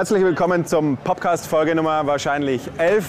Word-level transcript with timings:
Herzlich 0.00 0.22
willkommen 0.22 0.64
zum 0.64 0.96
Podcast 0.96 1.46
Folge 1.46 1.74
Nummer 1.74 2.06
wahrscheinlich 2.06 2.70
11. 2.78 3.04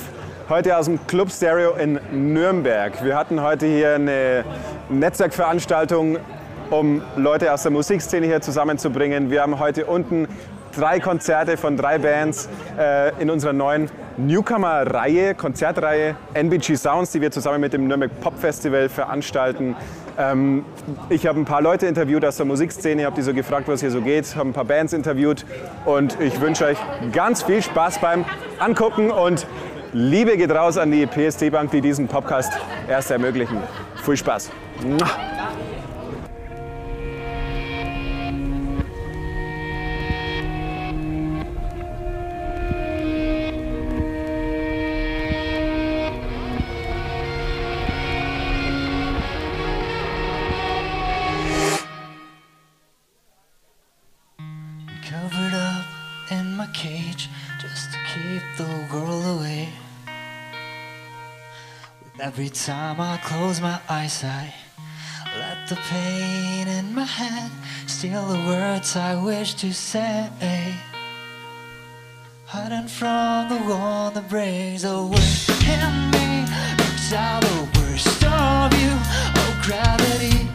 Heute 0.50 0.76
aus 0.76 0.88
dem 0.88 1.07
Club 1.07 1.32
Stereo 1.32 1.71
in 1.75 1.98
Nürnberg. 2.12 3.02
Wir 3.02 3.16
hatten 3.16 3.42
heute 3.42 3.66
hier 3.66 3.96
eine 3.96 4.44
Netzwerkveranstaltung, 4.89 6.18
um 6.70 7.02
Leute 7.16 7.54
aus 7.54 7.64
der 7.64 7.71
Musikszene 7.71 8.25
hier 8.25 8.42
zusammenzubringen. 8.42 9.32
Wir 9.32 9.42
haben 9.42 9.57
heute 9.57 9.86
unten 9.86 10.28
drei 10.75 11.00
Konzerte 11.00 11.56
von 11.56 11.78
drei 11.78 11.98
Bands 11.98 12.50
äh, 12.78 13.14
in 13.21 13.29
unserer 13.29 13.54
neuen 13.54 13.89
Newcomer-Reihe, 14.18 15.34
Konzertreihe 15.36 16.18
NBG 16.34 16.76
Sounds, 16.76 17.14
die 17.14 17.21
wir 17.21 17.32
zusammen 17.32 17.62
mit 17.62 17.71
dem 17.71 17.87
Nürnberg 17.87 18.12
Pop 18.20 18.37
Festival 18.37 18.89
veranstalten. 18.89 19.78
Ähm, 20.18 20.65
ich 21.10 21.25
habe 21.25 21.39
ein 21.39 21.46
paar 21.46 21.61
Leute 21.61 21.88
interviewt 21.88 22.25
aus 22.25 22.38
der 22.38 22.46
Musikszene, 22.46 23.06
habe 23.06 23.15
die 23.15 23.21
so 23.21 23.33
gefragt, 23.33 23.68
was 23.68 23.82
hier 23.82 23.92
so 23.92 24.01
geht, 24.01 24.36
habe 24.36 24.50
ein 24.50 24.54
paar 24.54 24.65
Bands 24.65 24.93
interviewt. 24.93 25.46
Und 25.86 26.20
ich 26.20 26.39
wünsche 26.42 26.65
euch 26.65 26.78
ganz 27.11 27.43
viel 27.43 27.61
Spaß 27.61 28.00
beim 28.00 28.25
Angucken. 28.60 29.11
Und 29.11 29.46
Liebe 29.93 30.37
geht 30.37 30.51
raus 30.51 30.78
an 30.78 30.92
die 30.92 31.06
PST 31.06 31.51
Bank, 31.51 31.71
die 31.71 31.82
diesen 31.82 32.08
Podcast 32.08 32.53
erst 32.88 33.11
ermöglichen. 33.11 33.58
Viel 34.03 34.17
Spaß. 34.17 34.52
Every 62.34 62.50
time 62.50 63.02
I 63.02 63.18
close 63.18 63.60
my 63.60 63.78
eyes, 63.90 64.24
I 64.24 64.54
let 65.38 65.68
the 65.68 65.76
pain 65.90 66.66
in 66.66 66.96
my 66.96 67.04
head 67.04 67.52
steal 67.88 68.26
the 68.26 68.40
words 68.48 68.96
I 68.96 69.22
wish 69.22 69.54
to 69.56 69.73
say. 69.73 70.30
Hiding 72.46 72.88
from 72.88 73.50
the 73.50 73.58
one 73.58 74.14
that 74.14 74.30
breaks 74.30 74.86
away 74.86 75.34
in 75.76 75.94
me, 76.12 76.46
brings 76.78 77.12
out 77.12 77.42
the 77.42 77.68
worst 77.76 78.23
of 78.23 78.72
you. 78.82 78.94
Oh, 79.42 79.54
gravity 79.66 80.51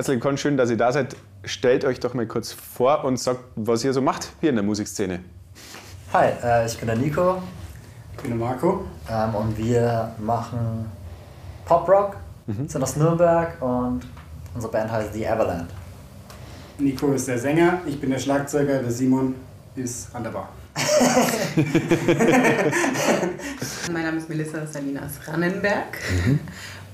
herzlich 0.00 0.14
willkommen, 0.14 0.38
schön, 0.38 0.56
dass 0.56 0.70
ihr 0.70 0.78
da 0.78 0.92
seid. 0.92 1.14
Stellt 1.44 1.84
euch 1.84 2.00
doch 2.00 2.14
mal 2.14 2.24
kurz 2.24 2.54
vor 2.54 3.04
und 3.04 3.20
sagt, 3.20 3.40
was 3.54 3.84
ihr 3.84 3.92
so 3.92 4.00
macht 4.00 4.30
hier 4.40 4.48
in 4.48 4.56
der 4.56 4.64
Musikszene. 4.64 5.20
Hi, 6.14 6.30
äh, 6.42 6.64
ich 6.64 6.78
bin 6.78 6.86
der 6.86 6.96
Nico 6.96 7.42
Ich 8.16 8.22
bin 8.22 8.30
der 8.30 8.40
Marco. 8.40 8.86
ähm, 9.10 9.34
und 9.34 9.58
wir 9.58 10.14
machen 10.18 10.90
Pop-Rock, 11.66 12.16
sind 12.66 12.82
aus 12.82 12.96
Nürnberg 12.96 13.60
und 13.60 14.00
unsere 14.54 14.72
Band 14.72 14.90
heißt 14.90 15.12
The 15.12 15.24
Everland. 15.24 15.70
Nico 16.78 17.12
ist 17.12 17.28
der 17.28 17.38
Sänger, 17.38 17.82
ich 17.84 18.00
bin 18.00 18.08
der 18.08 18.20
Schlagzeuger, 18.20 18.78
der 18.78 18.90
Simon 18.90 19.34
ist 19.76 20.14
an 20.14 20.22
der 20.22 20.30
Bar. 20.30 20.48
Mein 23.92 24.02
Name 24.02 24.16
ist 24.16 24.30
Melissa 24.30 24.66
Salinas 24.66 25.18
Rannenberg 25.26 25.98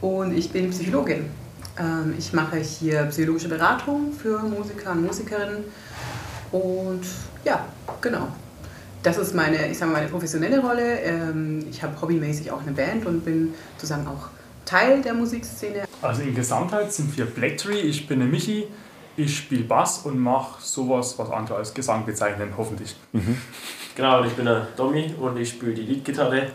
und 0.00 0.36
ich 0.36 0.50
bin 0.50 0.70
Psychologin. 0.70 1.45
Ähm, 1.78 2.14
ich 2.18 2.32
mache 2.32 2.56
hier 2.56 3.04
psychologische 3.06 3.48
Beratung 3.48 4.12
für 4.12 4.38
Musiker 4.38 4.92
und 4.92 5.04
Musikerinnen 5.06 5.64
und 6.52 7.02
ja, 7.44 7.64
genau. 8.00 8.28
Das 9.02 9.18
ist 9.18 9.34
meine, 9.34 9.70
ich 9.70 9.78
sage 9.78 9.92
mal, 9.92 9.98
meine 9.98 10.10
professionelle 10.10 10.60
Rolle. 10.60 11.00
Ähm, 11.00 11.66
ich 11.70 11.82
habe 11.82 12.00
hobbymäßig 12.00 12.50
auch 12.50 12.62
eine 12.62 12.72
Band 12.72 13.06
und 13.06 13.24
bin 13.24 13.54
sozusagen 13.76 14.06
auch 14.06 14.28
Teil 14.64 15.00
der 15.00 15.14
Musikszene. 15.14 15.84
Also 16.02 16.22
in 16.22 16.34
Gesamtheit 16.34 16.92
sind 16.92 17.16
wir 17.16 17.26
Blacktree, 17.26 17.80
ich 17.80 18.08
bin 18.08 18.18
der 18.18 18.28
Michi, 18.28 18.66
ich 19.16 19.36
spiele 19.36 19.62
Bass 19.62 20.00
und 20.00 20.18
mache 20.18 20.60
sowas, 20.60 21.18
was 21.18 21.30
andere 21.30 21.58
als 21.58 21.72
Gesang 21.72 22.04
bezeichnen, 22.04 22.52
hoffentlich. 22.56 22.96
Genau, 23.94 24.20
und 24.20 24.26
ich 24.26 24.32
bin 24.34 24.44
der 24.44 24.66
Domi 24.76 25.14
und 25.18 25.36
ich 25.38 25.50
spiele 25.50 25.72
die 25.72 25.82
Leadgitarre. 25.82 26.48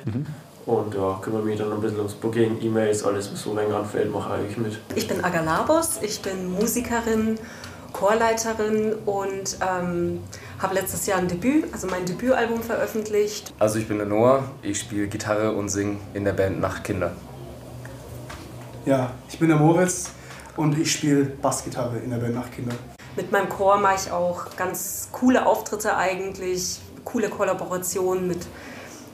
Und 0.66 0.94
ja, 0.94 1.20
kümmere 1.22 1.42
mich 1.42 1.58
dann 1.58 1.72
ein 1.72 1.82
bisschen 1.82 1.98
ums 1.98 2.14
Booking, 2.14 2.62
E-Mails, 2.62 3.04
alles, 3.04 3.32
was 3.32 3.42
so 3.42 3.56
länger 3.56 3.78
anfällt, 3.78 4.12
mache 4.12 4.40
ich 4.48 4.58
mit. 4.58 4.80
Ich 4.96 5.08
bin 5.08 5.24
Agalabos, 5.24 6.00
ich 6.02 6.22
bin 6.22 6.52
Musikerin, 6.52 7.40
Chorleiterin 7.94 8.94
und 9.06 9.58
ähm, 9.62 10.20
habe 10.60 10.76
letztes 10.76 11.08
Jahr 11.08 11.18
ein 11.18 11.28
Debüt, 11.28 11.66
also 11.74 11.88
mein 11.88 12.06
Debütalbum 12.06 12.62
veröffentlicht. 12.62 13.54
Also 13.58 13.80
ich 13.80 13.88
bin 13.88 13.98
der 13.98 14.06
Noah, 14.06 14.44
ich 14.62 14.80
spiele 14.80 15.08
Gitarre 15.08 15.54
und 15.54 15.70
singe 15.70 15.98
in 16.14 16.26
der 16.26 16.34
Band 16.34 16.62
Nachtkinder. 16.62 17.12
Ja, 18.86 19.12
ich 19.30 19.40
bin 19.40 19.50
der 19.50 19.58
Moritz 19.58 20.12
und 20.58 20.78
ich 20.78 20.92
spiele 20.92 21.26
Bassgitarre 21.26 21.98
in 21.98 22.12
der 22.12 22.18
Band 22.18 22.36
Nachtkinder. 22.36 22.76
Mit 23.16 23.32
meinem 23.32 23.50
Chor 23.50 23.78
mache 23.78 23.96
ich 24.06 24.12
auch 24.12 24.56
ganz 24.56 25.10
coole 25.12 25.46
Auftritte 25.46 25.98
eigentlich, 25.98 26.80
coole 27.04 27.30
Kollaborationen 27.30 28.28
mit 28.28 28.40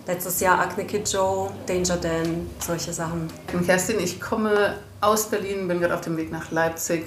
letztes 0.07 0.39
Jahr 0.39 0.59
Acne 0.59 0.85
Kid 0.85 1.11
Joe, 1.11 1.51
Danger 1.65 1.97
Dan, 1.97 2.47
solche 2.59 2.93
Sachen. 2.93 3.27
Ich 3.47 3.53
bin 3.53 3.65
Kerstin, 3.65 3.99
ich 3.99 4.19
komme 4.19 4.75
aus 5.01 5.29
Berlin, 5.29 5.67
bin 5.67 5.79
gerade 5.79 5.93
auf 5.93 6.01
dem 6.01 6.15
Weg 6.17 6.31
nach 6.31 6.49
Leipzig 6.51 7.05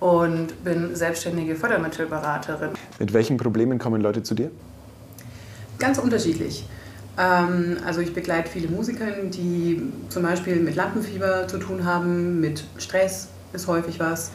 und 0.00 0.62
bin 0.62 0.94
selbstständige 0.94 1.56
Fördermittelberaterin. 1.56 2.70
Mit 2.98 3.12
welchen 3.12 3.36
Problemen 3.36 3.78
kommen 3.78 4.00
Leute 4.00 4.22
zu 4.22 4.34
dir? 4.34 4.50
Ganz 5.80 5.98
unterschiedlich. 5.98 6.64
Ähm, 7.18 7.78
also 7.84 8.00
ich 8.00 8.14
begleite 8.14 8.48
viele 8.48 8.68
Musikerinnen, 8.68 9.32
die 9.32 9.92
zum 10.08 10.22
Beispiel 10.22 10.56
mit 10.60 10.76
Lampenfieber 10.76 11.48
zu 11.48 11.58
tun 11.58 11.84
haben, 11.84 12.40
mit 12.40 12.64
Stress 12.78 13.28
ist 13.52 13.66
häufig 13.66 13.98
was. 13.98 14.30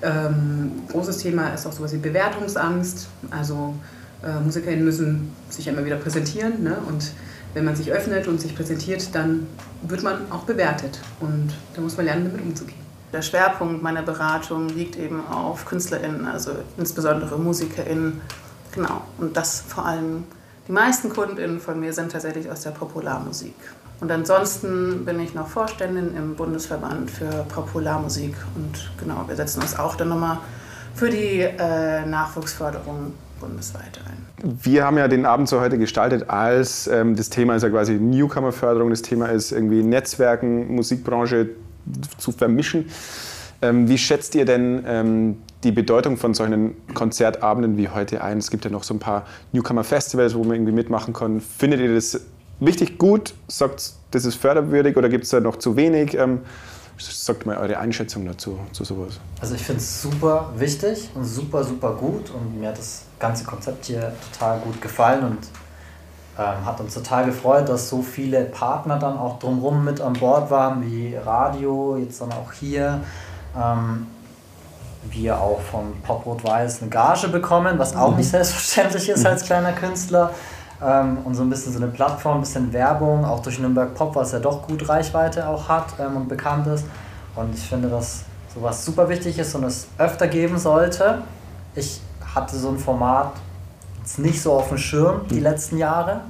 Ähm, 0.00 0.72
großes 0.90 1.18
Thema 1.18 1.48
ist 1.50 1.66
auch 1.66 1.72
sowas 1.72 1.92
wie 1.92 1.98
Bewertungsangst. 1.98 3.08
Also 3.30 3.74
äh, 4.24 4.40
Musikerinnen 4.40 4.84
müssen 4.84 5.30
sich 5.50 5.68
immer 5.68 5.84
wieder 5.84 5.96
präsentieren. 5.96 6.62
Ne? 6.62 6.78
Und 6.88 7.12
wenn 7.54 7.64
man 7.64 7.76
sich 7.76 7.92
öffnet 7.92 8.28
und 8.28 8.40
sich 8.40 8.54
präsentiert, 8.54 9.14
dann 9.14 9.46
wird 9.82 10.02
man 10.02 10.30
auch 10.30 10.44
bewertet. 10.44 11.00
Und 11.20 11.52
da 11.74 11.80
muss 11.82 11.96
man 11.96 12.06
lernen, 12.06 12.30
damit 12.30 12.44
umzugehen. 12.44 12.80
Der 13.12 13.22
Schwerpunkt 13.22 13.82
meiner 13.82 14.02
Beratung 14.02 14.68
liegt 14.68 14.96
eben 14.96 15.26
auf 15.26 15.66
KünstlerInnen, 15.66 16.26
also 16.26 16.52
insbesondere 16.78 17.38
MusikerInnen. 17.38 18.22
Genau. 18.72 19.02
Und 19.18 19.36
das 19.36 19.60
vor 19.60 19.84
allem, 19.84 20.24
die 20.66 20.72
meisten 20.72 21.10
KundInnen 21.10 21.60
von 21.60 21.78
mir 21.78 21.92
sind 21.92 22.12
tatsächlich 22.12 22.50
aus 22.50 22.62
der 22.62 22.70
Popularmusik. 22.70 23.54
Und 24.00 24.10
ansonsten 24.10 25.04
bin 25.04 25.20
ich 25.20 25.34
noch 25.34 25.46
Vorständin 25.46 26.16
im 26.16 26.34
Bundesverband 26.34 27.10
für 27.10 27.44
Popularmusik. 27.54 28.34
Und 28.56 28.90
genau, 28.98 29.24
wir 29.28 29.36
setzen 29.36 29.60
uns 29.62 29.78
auch 29.78 29.94
dann 29.94 30.08
nochmal 30.08 30.38
für 30.94 31.10
die 31.10 31.40
äh, 31.40 32.04
Nachwuchsförderung 32.06 33.12
bundesweit 33.42 34.00
ein. 34.06 34.56
Wir 34.62 34.84
haben 34.84 34.96
ja 34.96 35.08
den 35.08 35.26
Abend 35.26 35.48
so 35.48 35.60
heute 35.60 35.76
gestaltet 35.76 36.30
als 36.30 36.86
ähm, 36.86 37.16
das 37.16 37.28
Thema 37.28 37.56
ist 37.56 37.62
ja 37.62 37.70
quasi 37.70 37.94
Newcomer-Förderung, 37.94 38.90
das 38.90 39.02
Thema 39.02 39.26
ist 39.26 39.52
irgendwie 39.52 39.82
Netzwerken, 39.82 40.74
Musikbranche 40.74 41.50
zu 42.18 42.32
vermischen. 42.32 42.86
Ähm, 43.60 43.88
wie 43.88 43.98
schätzt 43.98 44.34
ihr 44.34 44.44
denn 44.44 44.84
ähm, 44.86 45.36
die 45.64 45.72
Bedeutung 45.72 46.16
von 46.16 46.34
solchen 46.34 46.74
Konzertabenden 46.94 47.76
wie 47.76 47.88
heute 47.88 48.22
ein? 48.22 48.38
Es 48.38 48.50
gibt 48.50 48.64
ja 48.64 48.70
noch 48.70 48.84
so 48.84 48.94
ein 48.94 48.98
paar 48.98 49.26
Newcomer-Festivals, 49.52 50.34
wo 50.34 50.44
man 50.44 50.54
irgendwie 50.54 50.72
mitmachen 50.72 51.12
kann. 51.12 51.40
Findet 51.40 51.80
ihr 51.80 51.94
das 51.94 52.20
wichtig 52.60 52.98
gut? 52.98 53.34
Sagt, 53.48 53.92
das 54.12 54.24
ist 54.24 54.36
förderwürdig 54.36 54.96
oder 54.96 55.08
gibt 55.08 55.24
es 55.24 55.30
da 55.30 55.40
noch 55.40 55.56
zu 55.56 55.76
wenig? 55.76 56.14
Ähm, 56.14 56.40
sagt 56.98 57.46
mal 57.46 57.56
eure 57.56 57.78
Einschätzung 57.78 58.26
dazu, 58.26 58.58
zu 58.72 58.84
sowas. 58.84 59.18
Also 59.40 59.54
ich 59.54 59.62
finde 59.62 59.80
es 59.80 60.02
super 60.02 60.52
wichtig 60.56 61.10
und 61.14 61.24
super, 61.24 61.64
super 61.64 61.94
gut 61.94 62.30
und 62.30 62.58
mir 62.58 62.68
hat 62.68 62.78
das 62.78 63.04
ganze 63.22 63.44
Konzept 63.44 63.86
hier 63.86 64.12
total 64.32 64.58
gut 64.58 64.82
gefallen 64.82 65.24
und 65.24 65.38
ähm, 66.38 66.66
hat 66.66 66.80
uns 66.80 66.94
total 66.94 67.24
gefreut, 67.26 67.68
dass 67.68 67.88
so 67.88 68.02
viele 68.02 68.44
Partner 68.44 68.98
dann 68.98 69.16
auch 69.16 69.38
drumherum 69.38 69.84
mit 69.84 70.00
an 70.00 70.14
Bord 70.14 70.50
waren, 70.50 70.82
wie 70.82 71.16
Radio, 71.16 71.96
jetzt 71.96 72.20
dann 72.20 72.32
auch 72.32 72.52
hier. 72.52 73.00
Ähm, 73.56 74.06
wir 75.10 75.38
auch 75.38 75.60
von 75.60 76.00
Pop 76.02 76.26
Rot 76.26 76.44
Weiß 76.44 76.80
eine 76.80 76.90
Gage 76.90 77.28
bekommen, 77.28 77.78
was 77.78 77.94
auch 77.96 78.16
nicht 78.16 78.30
selbstverständlich 78.30 79.08
ist 79.08 79.26
als 79.26 79.44
kleiner 79.44 79.72
Künstler. 79.72 80.30
Ähm, 80.82 81.18
und 81.24 81.34
so 81.34 81.42
ein 81.42 81.50
bisschen 81.50 81.72
so 81.72 81.78
eine 81.78 81.88
Plattform, 81.88 82.38
ein 82.38 82.40
bisschen 82.40 82.72
Werbung, 82.72 83.24
auch 83.24 83.40
durch 83.40 83.58
Nürnberg 83.58 83.94
Pop, 83.94 84.16
was 84.16 84.32
ja 84.32 84.40
doch 84.40 84.66
gut 84.66 84.88
Reichweite 84.88 85.46
auch 85.46 85.68
hat 85.68 85.86
ähm, 86.00 86.16
und 86.16 86.28
bekannt 86.28 86.66
ist. 86.66 86.86
Und 87.36 87.54
ich 87.54 87.62
finde, 87.62 87.88
dass 87.88 88.24
sowas 88.54 88.84
super 88.84 89.08
wichtig 89.08 89.38
ist 89.38 89.54
und 89.54 89.64
es 89.64 89.86
öfter 89.98 90.26
geben 90.28 90.58
sollte. 90.58 91.18
Ich 91.74 92.00
hatte 92.34 92.56
so 92.56 92.68
ein 92.68 92.78
Format 92.78 93.32
jetzt 94.00 94.18
nicht 94.18 94.40
so 94.40 94.52
auf 94.52 94.68
dem 94.68 94.78
Schirm 94.78 95.22
die 95.28 95.40
letzten 95.40 95.78
Jahre 95.78 96.22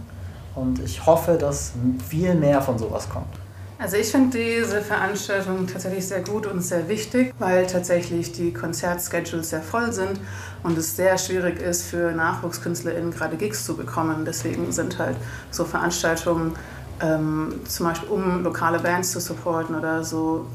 und 0.54 0.78
ich 0.80 1.04
hoffe, 1.06 1.36
dass 1.38 1.72
viel 2.08 2.34
mehr 2.34 2.60
von 2.60 2.78
sowas 2.78 3.08
kommt. 3.08 3.42
Also 3.78 3.96
ich 3.96 4.12
finde 4.12 4.38
diese 4.38 4.80
Veranstaltung 4.80 5.66
tatsächlich 5.66 6.06
sehr 6.06 6.20
gut 6.20 6.46
und 6.46 6.60
sehr 6.60 6.88
wichtig, 6.88 7.34
weil 7.40 7.66
tatsächlich 7.66 8.30
die 8.30 8.52
Konzertschedules 8.52 9.50
sehr 9.50 9.62
voll 9.62 9.92
sind 9.92 10.20
und 10.62 10.78
es 10.78 10.94
sehr 10.94 11.18
schwierig 11.18 11.60
ist 11.60 11.82
für 11.82 12.12
NachwuchskünstlerInnen 12.12 13.10
gerade 13.10 13.36
Gigs 13.36 13.64
zu 13.64 13.76
bekommen. 13.76 14.24
Deswegen 14.24 14.70
sind 14.70 14.98
halt 15.00 15.16
so 15.50 15.64
Veranstaltungen, 15.64 16.52
ähm, 17.00 17.54
zum 17.66 17.86
Beispiel 17.86 18.08
um 18.08 18.44
lokale 18.44 18.78
Bands 18.78 19.10
zu 19.10 19.18
supporten 19.18 19.74
oder 19.74 20.04
so, 20.04 20.46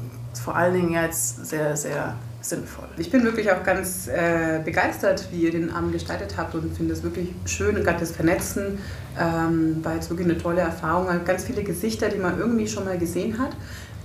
vor 0.42 0.56
allen 0.56 0.72
Dingen 0.72 0.92
jetzt 0.92 1.44
sehr, 1.44 1.76
sehr 1.76 2.14
sinnvoll. 2.40 2.88
Ich 2.96 3.10
bin 3.10 3.24
wirklich 3.24 3.50
auch 3.50 3.62
ganz 3.64 4.08
äh, 4.08 4.60
begeistert, 4.64 5.28
wie 5.32 5.42
ihr 5.42 5.50
den 5.50 5.70
Abend 5.70 5.92
gestaltet 5.92 6.36
habt 6.36 6.54
und 6.54 6.76
finde 6.76 6.92
es 6.92 7.02
wirklich 7.02 7.30
schön 7.46 7.76
und 7.76 7.84
gerade 7.84 8.00
das 8.00 8.12
Vernetzen 8.12 8.78
ähm, 9.20 9.84
war 9.84 9.94
jetzt 9.94 10.08
wirklich 10.10 10.28
eine 10.28 10.38
tolle 10.38 10.60
Erfahrung. 10.60 11.08
Hat 11.08 11.26
Ganz 11.26 11.44
viele 11.44 11.62
Gesichter, 11.64 12.08
die 12.08 12.18
man 12.18 12.38
irgendwie 12.38 12.68
schon 12.68 12.84
mal 12.84 12.96
gesehen 12.96 13.38
hat, 13.38 13.50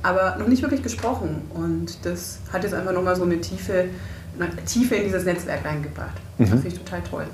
aber 0.01 0.37
noch 0.37 0.47
nicht 0.47 0.61
wirklich 0.61 0.81
gesprochen 0.81 1.41
und 1.53 2.05
das 2.05 2.39
hat 2.51 2.63
jetzt 2.63 2.73
einfach 2.73 2.93
nochmal 2.93 3.15
so 3.15 3.23
eine 3.23 3.39
Tiefe, 3.39 3.85
eine 4.39 4.49
Tiefe 4.65 4.95
in 4.95 5.03
dieses 5.03 5.25
Netzwerk 5.25 5.63
reingebracht. 5.63 6.19
Das 6.39 6.49
finde 6.49 6.67
ich 6.67 6.79
total 6.79 7.01
toll. 7.03 7.25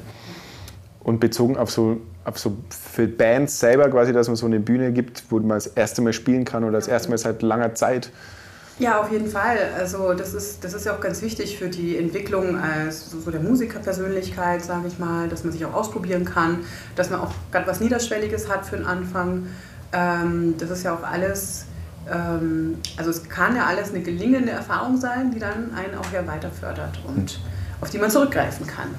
Und 0.99 1.21
bezogen 1.21 1.57
auf 1.57 1.71
so, 1.71 2.01
auf 2.25 2.37
so 2.37 2.57
für 2.69 3.07
Bands 3.07 3.59
selber 3.59 3.89
quasi, 3.89 4.11
dass 4.11 4.27
man 4.27 4.35
so 4.35 4.45
eine 4.45 4.59
Bühne 4.59 4.91
gibt, 4.91 5.23
wo 5.29 5.39
man 5.39 5.51
das 5.51 5.67
erste 5.67 6.01
Mal 6.01 6.13
spielen 6.13 6.43
kann 6.43 6.63
oder 6.63 6.73
das 6.73 6.89
erste 6.89 7.09
Mal 7.09 7.17
seit 7.17 7.41
langer 7.41 7.73
Zeit. 7.73 8.11
Ja, 8.79 9.01
auf 9.01 9.11
jeden 9.11 9.27
Fall. 9.27 9.57
Also 9.77 10.13
das 10.13 10.33
ist, 10.33 10.63
das 10.63 10.73
ist 10.73 10.85
ja 10.85 10.95
auch 10.95 11.01
ganz 11.01 11.21
wichtig 11.21 11.57
für 11.57 11.67
die 11.67 11.97
Entwicklung 11.97 12.57
als 12.57 13.11
so, 13.11 13.29
der 13.29 13.41
Musikerpersönlichkeit, 13.41 14.63
sage 14.63 14.87
ich 14.87 14.97
mal, 14.97 15.27
dass 15.27 15.43
man 15.43 15.51
sich 15.51 15.65
auch 15.65 15.73
ausprobieren 15.73 16.23
kann, 16.23 16.59
dass 16.95 17.09
man 17.09 17.19
auch 17.19 17.33
gerade 17.51 17.67
was 17.67 17.81
Niederschwelliges 17.81 18.49
hat 18.49 18.65
für 18.65 18.77
den 18.77 18.85
Anfang. 18.85 19.47
Ähm, 19.91 20.55
das 20.57 20.69
ist 20.69 20.83
ja 20.83 20.95
auch 20.95 21.03
alles, 21.03 21.65
ähm, 22.09 22.77
also 22.95 23.09
es 23.09 23.27
kann 23.27 23.57
ja 23.57 23.65
alles 23.65 23.89
eine 23.89 24.01
gelingende 24.01 24.51
Erfahrung 24.51 24.95
sein, 24.95 25.31
die 25.31 25.39
dann 25.39 25.73
einen 25.75 25.95
auch 25.95 26.11
ja 26.13 26.25
weiter 26.25 26.49
fördert 26.49 26.99
und 27.05 27.41
auf 27.81 27.89
die 27.89 27.97
man 27.97 28.09
zurückgreifen 28.09 28.65
kann. 28.65 28.95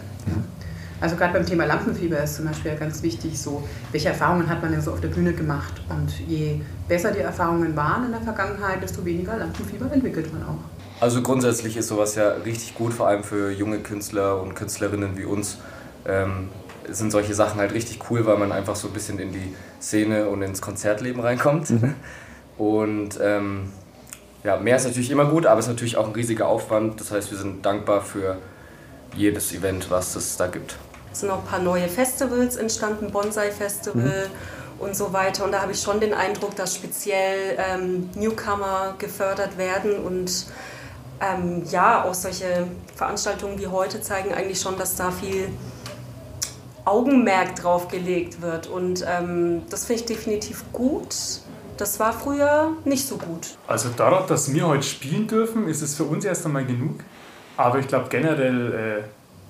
Also 1.00 1.16
gerade 1.16 1.33
beim 1.33 1.47
Thema 1.47 1.64
Lampenfieber 1.64 2.23
ist 2.23 2.37
zum 2.37 2.45
Beispiel 2.47 2.73
ja 2.73 2.76
ganz 2.76 3.02
wichtig, 3.02 3.38
so 3.38 3.62
welche 3.90 4.09
Erfahrungen 4.09 4.49
hat 4.49 4.61
man 4.61 4.73
denn 4.73 4.83
so 4.83 4.92
auf 4.92 5.00
der 5.00 5.09
Bühne 5.09 5.33
gemacht. 5.33 5.80
Und 5.88 6.12
je 6.28 6.61
besser 6.88 7.11
die 7.11 7.21
Erfahrungen 7.21 7.75
waren 7.75 8.04
in 8.04 8.12
der 8.12 8.21
Vergangenheit, 8.21 8.83
desto 8.83 9.04
weniger 9.04 9.37
Lampenfieber 9.37 9.90
entwickelt 9.90 10.33
man 10.33 10.42
auch. 10.42 10.59
Also 11.00 11.23
grundsätzlich 11.23 11.78
ist 11.78 11.88
sowas 11.88 12.14
ja 12.14 12.28
richtig 12.45 12.75
gut, 12.75 12.92
vor 12.92 13.09
allem 13.09 13.25
für 13.25 13.50
junge 13.50 13.78
Künstler 13.78 14.40
und 14.42 14.54
Künstlerinnen 14.54 15.16
wie 15.16 15.25
uns. 15.25 15.59
Ähm, 16.07 16.49
sind 16.88 17.11
solche 17.11 17.35
Sachen 17.35 17.61
halt 17.61 17.73
richtig 17.73 18.11
cool, 18.11 18.26
weil 18.26 18.37
man 18.37 18.52
einfach 18.52 18.76
so 18.76 18.88
ein 18.88 18.92
bisschen 18.92 19.19
in 19.19 19.33
die 19.33 19.54
Szene 19.80 20.28
und 20.28 20.42
ins 20.42 20.61
Konzertleben 20.61 21.21
reinkommt. 21.21 21.73
Und 22.59 23.19
ähm, 23.23 23.71
ja, 24.45 24.59
mehr 24.59 24.76
ist 24.76 24.85
natürlich 24.85 25.11
immer 25.11 25.25
gut, 25.25 25.47
aber 25.47 25.61
es 25.61 25.64
ist 25.64 25.71
natürlich 25.71 25.97
auch 25.97 26.07
ein 26.07 26.12
riesiger 26.12 26.47
Aufwand. 26.47 27.00
Das 27.00 27.11
heißt, 27.11 27.30
wir 27.30 27.38
sind 27.38 27.64
dankbar 27.64 28.02
für 28.02 28.37
jedes 29.16 29.54
Event, 29.54 29.90
was 29.90 30.14
es 30.14 30.37
da 30.37 30.47
gibt. 30.47 30.76
Es 31.12 31.21
sind 31.21 31.31
auch 31.31 31.38
ein 31.38 31.45
paar 31.45 31.59
neue 31.61 31.88
Festivals 31.88 32.57
entstanden, 32.57 33.11
Bonsai-Festival 33.11 34.29
mhm. 34.29 34.85
und 34.85 34.97
so 34.97 35.12
weiter. 35.12 35.45
Und 35.45 35.52
da 35.52 35.62
habe 35.62 35.73
ich 35.73 35.81
schon 35.81 36.00
den 36.00 36.14
Eindruck, 36.14 36.55
dass 36.57 36.75
speziell 36.75 37.59
ähm, 37.59 38.11
Newcomer 38.14 38.95
gefördert 38.99 39.59
werden 39.59 39.99
und 39.99 40.47
ähm, 41.21 41.62
ja, 41.71 42.05
auch 42.05 42.14
solche 42.14 42.67
Veranstaltungen 42.95 43.59
wie 43.59 43.67
heute 43.67 44.00
zeigen 44.00 44.33
eigentlich 44.33 44.61
schon, 44.61 44.79
dass 44.79 44.97
da 44.97 45.11
viel 45.11 45.49
Augenmerk 46.85 47.57
drauf 47.57 47.88
gelegt 47.88 48.40
wird. 48.40 48.67
Und 48.67 49.05
ähm, 49.07 49.62
das 49.69 49.85
finde 49.85 50.02
ich 50.02 50.07
definitiv 50.07 50.64
gut. 50.73 51.14
Das 51.76 51.99
war 51.99 52.12
früher 52.12 52.73
nicht 52.85 53.07
so 53.07 53.17
gut. 53.17 53.57
Also 53.67 53.90
dadurch, 53.97 54.26
dass 54.26 54.52
wir 54.52 54.67
heute 54.67 54.83
spielen 54.83 55.26
dürfen, 55.26 55.69
ist 55.69 55.83
es 55.83 55.95
für 55.95 56.05
uns 56.05 56.25
erst 56.25 56.45
einmal 56.47 56.64
genug. 56.64 57.00
Aber 57.57 57.79
ich 57.79 57.88
glaube 57.88 58.07
generell 58.09 58.73
äh, 58.73 59.02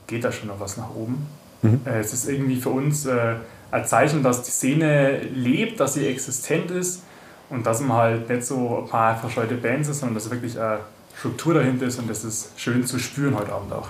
geht 0.07 0.25
da 0.25 0.33
schon 0.33 0.49
noch 0.49 0.59
was 0.59 0.77
nach 0.77 0.91
oben. 0.91 1.27
Mhm. 1.63 1.81
Äh, 1.85 2.01
es 2.01 2.13
ist 2.13 2.29
irgendwie 2.29 2.57
für 2.57 2.71
uns 2.71 3.07
äh, 3.07 3.35
ein 3.71 3.85
Zeichen, 3.85 4.23
dass 4.23 4.43
die 4.43 4.51
Szene 4.51 5.21
lebt, 5.35 5.81
dass 5.81 5.95
sie 5.95 6.07
existent 6.07 6.71
ist 6.71 7.03
und 7.49 7.67
dass 7.67 7.81
man 7.81 7.97
halt 7.97 8.29
nicht 8.29 8.45
so 8.45 8.83
ein 8.83 8.89
paar 8.89 9.17
verscheute 9.17 9.55
Bands 9.55 9.89
ist, 9.89 10.01
sondern 10.01 10.15
dass 10.15 10.31
wirklich 10.31 10.59
eine 10.59 10.81
Struktur 11.17 11.55
dahinter 11.55 11.87
ist 11.87 11.99
und 11.99 12.09
das 12.09 12.25
ist 12.25 12.53
schön 12.57 12.85
zu 12.87 12.99
spüren 12.99 13.37
heute 13.39 13.53
Abend 13.53 13.73
auch. 13.73 13.89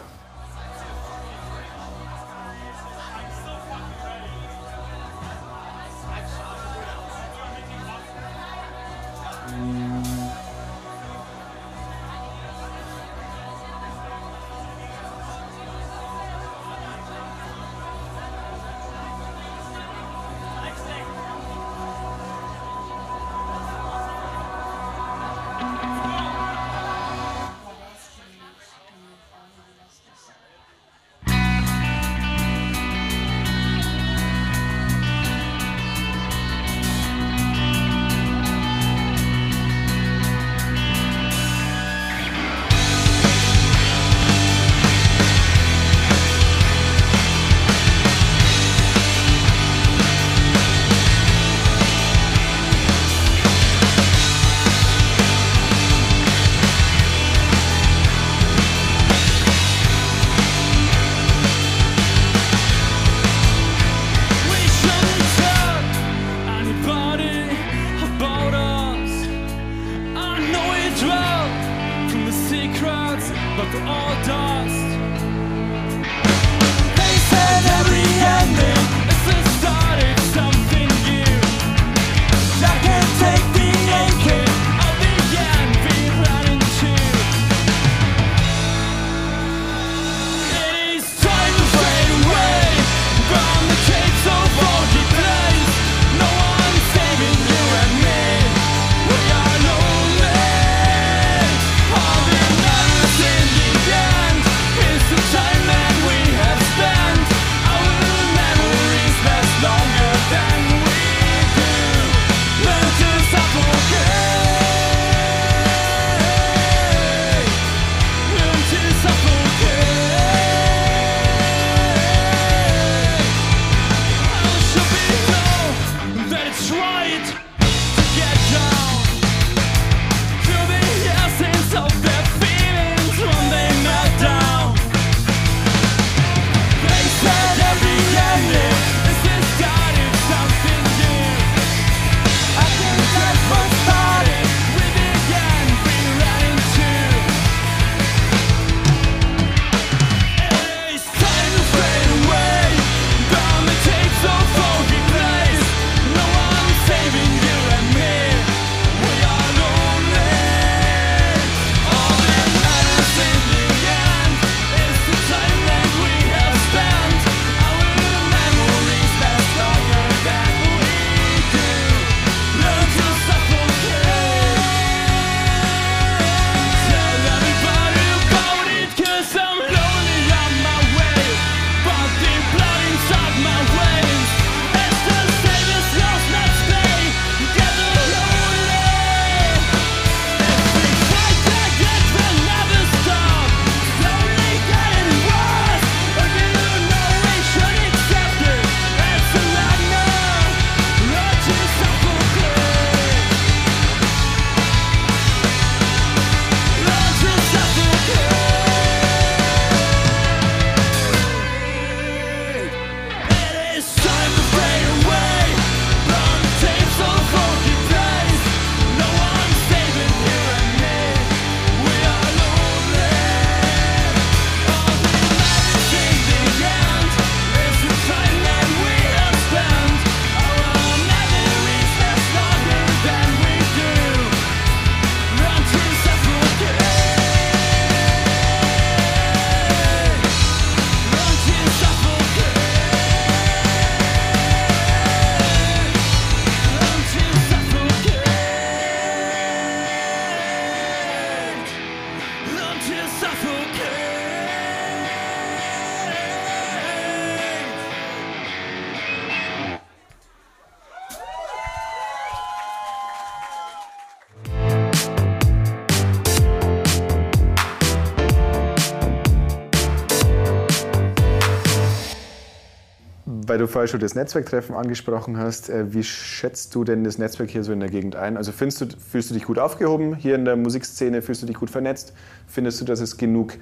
Weil 273.50 273.58
du 273.58 273.66
vorher 273.66 273.88
schon 273.88 273.98
das 273.98 274.14
Netzwerktreffen 274.14 274.76
angesprochen 274.76 275.36
hast, 275.36 275.70
äh, 275.70 275.92
wie 275.92 276.04
schätzt 276.04 276.72
du 276.76 276.84
denn 276.84 277.02
das 277.02 277.18
Netzwerk 277.18 277.50
hier 277.50 277.64
so 277.64 277.72
in 277.72 277.80
der 277.80 277.88
Gegend 277.88 278.14
ein? 278.14 278.36
Also 278.36 278.52
findest 278.52 278.80
du, 278.80 278.86
fühlst 279.10 279.28
du 279.30 279.34
dich 279.34 279.42
gut 279.42 279.58
aufgehoben 279.58 280.14
hier 280.14 280.36
in 280.36 280.44
der 280.44 280.54
Musikszene? 280.54 281.20
Fühlst 281.20 281.42
du 281.42 281.46
dich 281.46 281.56
gut 281.56 281.68
vernetzt? 281.68 282.12
Findest 282.46 282.80
du, 282.80 282.84
dass 282.84 283.00
es 283.00 283.16
genug 283.16 283.54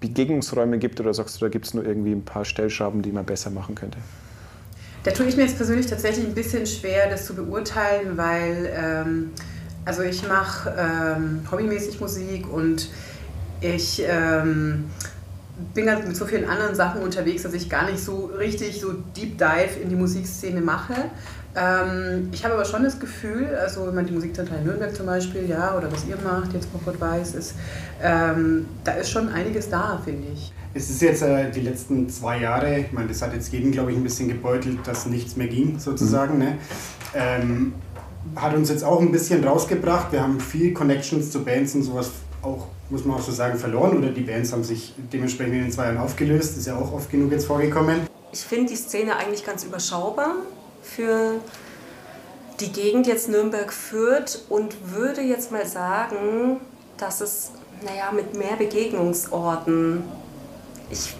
Begegnungsräume 0.00 0.78
gibt 0.78 0.98
oder 0.98 1.14
sagst 1.14 1.36
du, 1.36 1.44
da 1.44 1.48
gibt 1.48 1.64
es 1.64 1.74
nur 1.74 1.86
irgendwie 1.86 2.10
ein 2.10 2.24
paar 2.24 2.44
Stellschrauben, 2.44 3.02
die 3.02 3.12
man 3.12 3.24
besser 3.24 3.50
machen 3.50 3.76
könnte? 3.76 3.98
Da 5.04 5.12
tue 5.12 5.26
ich 5.26 5.36
mir 5.36 5.44
jetzt 5.44 5.58
persönlich 5.58 5.86
tatsächlich 5.86 6.26
ein 6.26 6.34
bisschen 6.34 6.66
schwer, 6.66 7.08
das 7.08 7.24
zu 7.26 7.34
beurteilen, 7.36 8.16
weil 8.16 8.68
ähm, 8.76 9.30
also 9.84 10.02
ich 10.02 10.26
mache 10.26 10.74
ähm, 10.76 11.42
hobbymäßig 11.48 12.00
Musik 12.00 12.52
und 12.52 12.90
ich 13.60 14.02
ähm, 14.04 14.86
bin 15.74 15.88
halt 15.88 16.06
mit 16.06 16.16
so 16.16 16.26
vielen 16.26 16.48
anderen 16.48 16.74
Sachen 16.74 17.02
unterwegs, 17.02 17.42
dass 17.42 17.54
ich 17.54 17.68
gar 17.68 17.90
nicht 17.90 17.98
so 17.98 18.30
richtig 18.38 18.80
so 18.80 18.92
Deep 19.16 19.38
Dive 19.38 19.80
in 19.82 19.88
die 19.88 19.96
Musikszene 19.96 20.60
mache. 20.60 20.94
Ähm, 21.56 22.28
ich 22.32 22.44
habe 22.44 22.54
aber 22.54 22.66
schon 22.66 22.84
das 22.84 23.00
Gefühl, 23.00 23.56
also 23.56 23.86
wenn 23.86 23.94
man 23.94 24.06
die 24.06 24.12
Musikzentrale 24.12 24.62
Nürnberg 24.62 24.94
zum 24.94 25.06
Beispiel, 25.06 25.48
ja, 25.48 25.74
oder 25.74 25.90
was 25.90 26.06
ihr 26.06 26.18
macht, 26.22 26.52
jetzt 26.52 26.70
Bockert 26.70 27.00
weiß, 27.00 27.34
ist, 27.34 27.54
ähm, 28.02 28.66
da 28.84 28.92
ist 28.92 29.10
schon 29.10 29.30
einiges 29.30 29.70
da, 29.70 30.00
finde 30.04 30.28
ich. 30.34 30.52
Es 30.74 30.90
ist 30.90 31.00
jetzt 31.00 31.22
äh, 31.22 31.50
die 31.50 31.62
letzten 31.62 32.10
zwei 32.10 32.40
Jahre, 32.40 32.78
ich 32.78 32.92
meine, 32.92 33.08
das 33.08 33.22
hat 33.22 33.32
jetzt 33.32 33.50
jeden, 33.52 33.72
glaube 33.72 33.92
ich, 33.92 33.96
ein 33.96 34.02
bisschen 34.02 34.28
gebeutelt, 34.28 34.80
dass 34.84 35.06
nichts 35.06 35.36
mehr 35.36 35.48
ging, 35.48 35.78
sozusagen. 35.78 36.36
Ne? 36.36 36.58
Ähm, 37.14 37.72
hat 38.34 38.54
uns 38.54 38.68
jetzt 38.68 38.84
auch 38.84 39.00
ein 39.00 39.10
bisschen 39.10 39.42
rausgebracht. 39.42 40.12
Wir 40.12 40.20
haben 40.20 40.38
viel 40.38 40.74
Connections 40.74 41.30
zu 41.30 41.42
Bands 41.42 41.74
und 41.74 41.84
sowas 41.84 42.10
auch, 42.46 42.68
muss 42.90 43.04
man 43.04 43.16
auch 43.18 43.22
so 43.22 43.32
sagen, 43.32 43.58
verloren. 43.58 43.98
Oder 43.98 44.08
die 44.08 44.22
Bands 44.22 44.52
haben 44.52 44.64
sich 44.64 44.94
dementsprechend 45.12 45.54
in 45.54 45.62
den 45.62 45.72
zwei 45.72 45.84
Jahren 45.86 45.98
aufgelöst. 45.98 46.56
Ist 46.56 46.66
ja 46.66 46.76
auch 46.76 46.92
oft 46.92 47.10
genug 47.10 47.32
jetzt 47.32 47.46
vorgekommen. 47.46 48.06
Ich 48.32 48.40
finde 48.40 48.70
die 48.70 48.76
Szene 48.76 49.16
eigentlich 49.16 49.44
ganz 49.44 49.64
überschaubar 49.64 50.32
für 50.82 51.40
die 52.60 52.72
Gegend 52.72 53.06
jetzt 53.06 53.28
Nürnberg 53.28 53.72
führt 53.72 54.42
und 54.48 54.74
würde 54.92 55.20
jetzt 55.20 55.52
mal 55.52 55.66
sagen, 55.66 56.60
dass 56.96 57.20
es 57.20 57.50
naja, 57.82 58.10
mit 58.12 58.36
mehr 58.36 58.56
Begegnungsorten, 58.56 60.02
ich, 60.90 61.14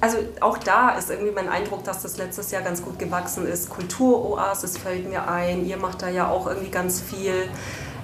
also 0.00 0.18
auch 0.40 0.58
da 0.58 0.90
ist 0.90 1.10
irgendwie 1.10 1.32
mein 1.32 1.48
Eindruck, 1.48 1.84
dass 1.84 2.02
das 2.02 2.16
letztes 2.16 2.50
Jahr 2.50 2.62
ganz 2.62 2.82
gut 2.82 2.98
gewachsen 2.98 3.46
ist. 3.46 3.68
Kulturoasis 3.68 4.78
fällt 4.78 5.08
mir 5.08 5.28
ein, 5.28 5.66
ihr 5.66 5.76
macht 5.76 6.02
da 6.02 6.08
ja 6.08 6.28
auch 6.30 6.46
irgendwie 6.46 6.70
ganz 6.70 7.00
viel. 7.00 7.48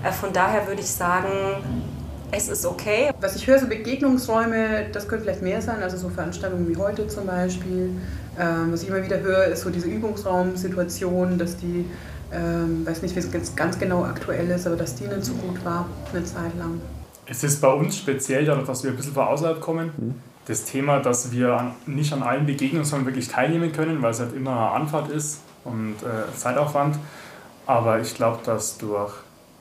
Äh, 0.03 0.13
Von 0.13 0.33
daher 0.33 0.67
würde 0.67 0.83
ich 0.83 0.91
sagen, 0.91 1.87
es 2.37 2.49
ist 2.49 2.67
okay. 2.67 3.11
Was 3.21 3.37
ich 3.37 3.47
höre, 3.47 3.59
so 3.59 3.67
Begegnungsräume, 3.67 4.87
das 4.93 5.09
könnte 5.09 5.25
vielleicht 5.25 5.43
mehr 5.43 5.63
sein, 5.63 5.83
also 5.83 5.97
so 5.97 6.09
Veranstaltungen 6.09 6.69
wie 6.69 6.77
heute 6.77 7.07
zum 7.07 7.27
Beispiel. 7.27 7.91
Ähm, 8.39 8.73
was 8.73 8.83
ich 8.83 8.89
immer 8.89 9.03
wieder 9.03 9.21
höre, 9.21 9.47
ist 9.47 9.63
so 9.63 9.71
diese 9.71 9.89
Übungsraumsituation, 9.89 11.39
dass 11.39 11.57
die, 11.57 11.87
ähm, 12.33 12.85
weiß 12.85 13.03
nicht, 13.03 13.15
wie 13.15 13.21
es 13.21 13.31
ganz, 13.31 13.55
ganz 13.55 13.79
genau 13.79 14.05
aktuell 14.05 14.51
ist, 14.51 14.67
aber 14.67 14.77
dass 14.77 14.97
die 14.97 15.05
nicht 15.05 15.25
so 15.25 15.35
gut 15.35 15.65
war, 15.65 15.87
eine 16.13 16.25
Zeit 16.25 16.57
lang. 16.59 16.81
Es 17.27 17.45
ist 17.45 17.61
bei 17.61 17.73
uns 17.73 17.97
speziell, 17.97 18.45
dadurch, 18.45 18.67
dass 18.67 18.83
wir 18.83 18.91
ein 18.91 18.97
bisschen 18.97 19.15
von 19.15 19.25
außerhalb 19.25 19.61
kommen, 19.61 20.21
das 20.47 20.65
Thema, 20.65 21.01
dass 21.01 21.33
wir 21.33 21.55
an, 21.55 21.73
nicht 21.87 22.13
an 22.13 22.23
allen 22.23 22.45
Begegnungen 22.45 23.07
wirklich 23.07 23.29
teilnehmen 23.29 23.73
können, 23.73 24.03
weil 24.03 24.11
es 24.11 24.21
halt 24.21 24.35
immer 24.35 24.51
eine 24.51 24.71
Anfahrt 24.73 25.11
ist 25.11 25.39
und 25.65 25.95
äh, 26.03 26.37
Zeitaufwand. 26.37 26.97
Aber 27.67 28.01
ich 28.01 28.15
glaube, 28.15 28.41
dass 28.45 28.77
durch 28.77 29.15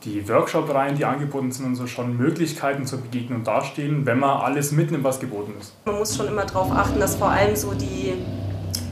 die 0.06 0.28
Workshop-Reihen, 0.28 0.98
die 0.98 1.06
angeboten 1.06 1.52
sind 1.52 1.66
und 1.66 1.76
so, 1.76 1.88
schon 1.88 2.18
Möglichkeiten 2.18 2.86
zur 2.86 3.00
Begegnung 3.00 3.44
dastehen, 3.44 4.06
wenn 4.06 4.20
man 4.20 4.42
alles 4.42 4.72
mitnimmt, 4.72 5.04
was 5.04 5.20
geboten 5.20 5.54
ist. 5.60 5.74
Man 5.86 5.98
muss 5.98 6.16
schon 6.16 6.28
immer 6.28 6.46
darauf 6.46 6.72
achten, 6.72 7.00
dass 7.00 7.16
vor 7.16 7.30
allem 7.30 7.56
so 7.56 7.74
die 7.74 8.14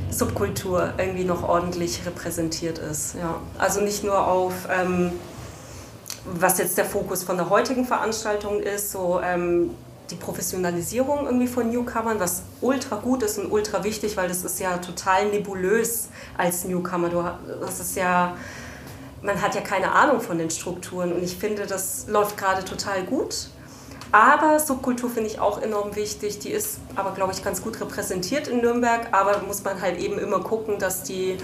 Subkultur 0.10 0.94
irgendwie 0.98 1.24
noch 1.24 1.48
ordentlich 1.48 2.06
repräsentiert 2.06 2.78
ist. 2.78 3.16
Ja. 3.16 3.36
Also 3.58 3.82
nicht 3.82 4.04
nur 4.04 4.28
auf, 4.28 4.54
ähm, 4.70 5.12
was 6.26 6.58
jetzt 6.60 6.78
der 6.78 6.86
Fokus 6.86 7.24
von 7.24 7.38
der 7.38 7.50
heutigen 7.50 7.86
Veranstaltung 7.86 8.62
ist, 8.62 8.92
so 8.92 9.20
ähm, 9.24 9.72
die 10.12 10.16
Professionalisierung 10.16 11.26
irgendwie 11.26 11.48
von 11.48 11.72
Newcomern, 11.72 12.20
was 12.20 12.44
ultra 12.60 12.98
gut 12.98 13.24
ist 13.24 13.40
und 13.40 13.52
ultra 13.52 13.84
wichtig, 13.84 14.18
weil 14.18 14.28
das 14.28 14.44
ist 14.44 14.60
ja 14.60 14.78
total 14.78 15.30
nebulös 15.30 16.10
als 16.38 16.66
Newcomer. 16.66 17.10
Du, 17.10 17.24
das 17.62 17.80
ist 17.80 17.96
ja, 17.96 18.36
man 19.22 19.42
hat 19.42 19.56
ja 19.56 19.62
keine 19.62 19.92
Ahnung 19.92 20.22
von 20.22 20.38
den 20.38 20.50
Strukturen 20.50 21.14
und 21.14 21.24
ich 21.24 21.38
finde, 21.38 21.66
das 21.68 22.08
läuft 22.08 22.38
gerade 22.38 22.66
total 22.66 23.04
gut. 23.04 23.50
Aber 24.12 24.60
Subkultur 24.60 25.10
finde 25.10 25.30
ich 25.30 25.40
auch 25.40 25.62
enorm 25.62 25.96
wichtig. 25.96 26.40
Die 26.40 26.50
ist 26.50 26.80
aber, 26.96 27.12
glaube 27.12 27.32
ich, 27.32 27.44
ganz 27.44 27.62
gut 27.62 27.80
repräsentiert 27.80 28.48
in 28.50 28.60
Nürnberg. 28.60 29.08
Aber 29.14 29.42
muss 29.44 29.64
man 29.64 29.80
halt 29.80 30.00
eben 30.00 30.20
immer 30.20 30.42
gucken, 30.42 30.80
dass 30.80 31.04
die 31.04 31.38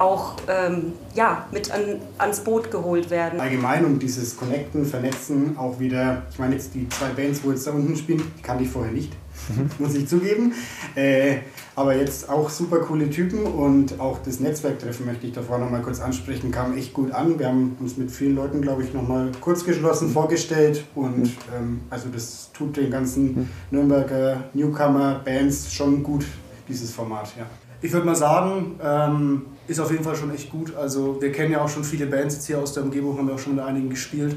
auch 0.00 0.34
ähm, 0.48 0.92
ja, 1.14 1.46
mit 1.52 1.70
an, 1.70 2.00
ans 2.18 2.40
Boot 2.40 2.70
geholt 2.70 3.10
werden. 3.10 3.38
Allgemein 3.38 3.84
um 3.84 3.98
dieses 3.98 4.36
Connecten, 4.36 4.86
Vernetzen 4.86 5.56
auch 5.58 5.78
wieder, 5.78 6.22
ich 6.30 6.38
meine 6.38 6.54
jetzt 6.54 6.74
die 6.74 6.88
zwei 6.88 7.10
Bands, 7.10 7.44
wo 7.44 7.50
jetzt 7.50 7.66
da 7.66 7.72
unten 7.72 7.94
spielen, 7.96 8.22
die 8.38 8.42
kannte 8.42 8.64
ich 8.64 8.70
vorher 8.70 8.92
nicht, 8.92 9.12
muss 9.78 9.94
ich 9.94 10.08
zugeben. 10.08 10.54
Äh, 10.94 11.38
aber 11.76 11.94
jetzt 11.96 12.30
auch 12.30 12.48
super 12.48 12.78
coole 12.78 13.10
Typen 13.10 13.44
und 13.44 14.00
auch 14.00 14.18
das 14.24 14.40
Netzwerktreffen 14.40 15.04
möchte 15.04 15.26
ich 15.26 15.32
davor 15.32 15.58
nochmal 15.58 15.82
kurz 15.82 16.00
ansprechen, 16.00 16.50
kam 16.50 16.76
echt 16.76 16.94
gut 16.94 17.12
an. 17.12 17.38
Wir 17.38 17.48
haben 17.48 17.76
uns 17.78 17.96
mit 17.96 18.10
vielen 18.10 18.36
Leuten, 18.36 18.62
glaube 18.62 18.82
ich, 18.82 18.94
nochmal 18.94 19.30
kurz 19.40 19.64
geschlossen 19.64 20.10
vorgestellt 20.10 20.84
und 20.94 21.30
ähm, 21.54 21.82
also 21.90 22.08
das 22.08 22.50
tut 22.52 22.76
den 22.76 22.90
ganzen 22.90 23.50
Nürnberger 23.70 24.44
Newcomer-Bands 24.54 25.72
schon 25.72 26.02
gut, 26.02 26.24
dieses 26.68 26.90
Format, 26.90 27.34
ja. 27.38 27.46
Ich 27.82 27.92
würde 27.92 28.06
mal 28.06 28.14
sagen, 28.14 28.78
ähm, 28.82 29.46
ist 29.66 29.80
auf 29.80 29.90
jeden 29.90 30.04
Fall 30.04 30.16
schon 30.16 30.34
echt 30.34 30.50
gut. 30.50 30.74
Also 30.76 31.20
wir 31.20 31.32
kennen 31.32 31.52
ja 31.52 31.62
auch 31.62 31.68
schon 31.68 31.84
viele 31.84 32.06
Bands 32.06 32.34
jetzt 32.34 32.46
hier 32.46 32.58
aus 32.58 32.74
der 32.74 32.82
Umgebung, 32.82 33.16
haben 33.16 33.26
wir 33.26 33.34
auch 33.34 33.38
schon 33.38 33.54
mit 33.54 33.64
einigen 33.64 33.88
gespielt. 33.88 34.36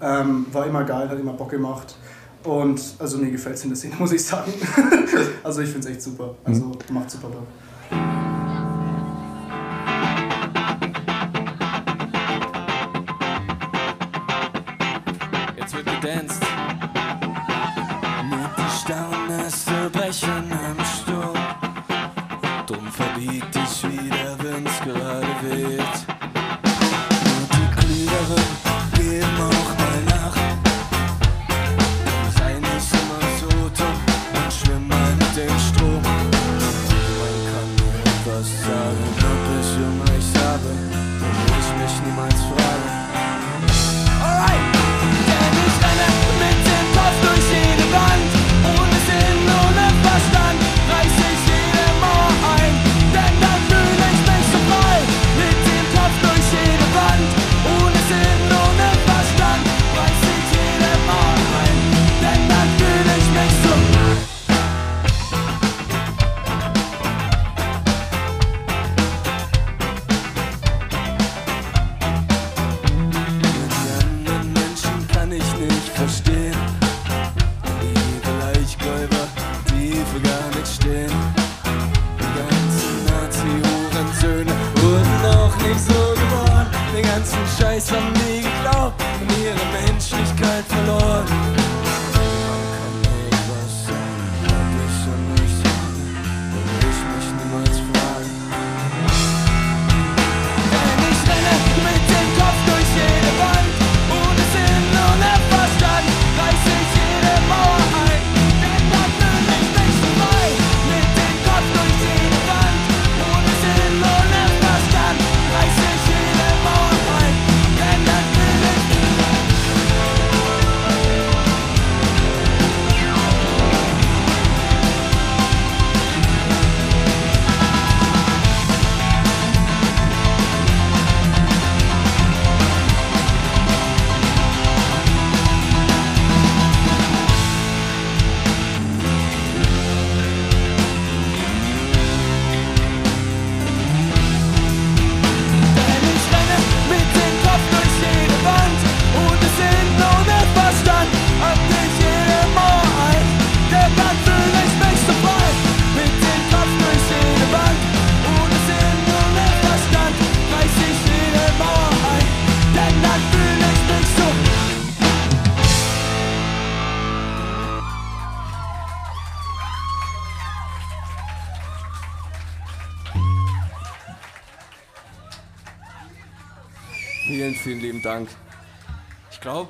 Ähm, 0.00 0.46
war 0.52 0.66
immer 0.66 0.84
geil, 0.84 1.08
hat 1.08 1.18
immer 1.18 1.34
Bock 1.34 1.50
gemacht. 1.50 1.96
Und 2.42 2.80
also 2.98 3.18
mir 3.18 3.30
gefällt 3.30 3.56
es 3.56 3.64
in 3.64 3.70
der 3.70 3.76
Szene, 3.76 3.94
muss 3.98 4.12
ich 4.12 4.24
sagen. 4.24 4.52
also 5.42 5.60
ich 5.60 5.68
finde 5.68 5.88
es 5.88 5.94
echt 5.94 6.02
super. 6.02 6.34
Also 6.44 6.72
macht 6.90 7.10
super 7.10 7.28
Bock. 7.28 7.46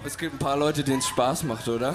Es 0.04 0.16
gibt 0.16 0.34
ein 0.34 0.38
paar 0.38 0.56
Leute, 0.56 0.82
denen 0.82 0.98
es 0.98 1.06
Spaß 1.06 1.44
macht, 1.44 1.68
oder? 1.68 1.94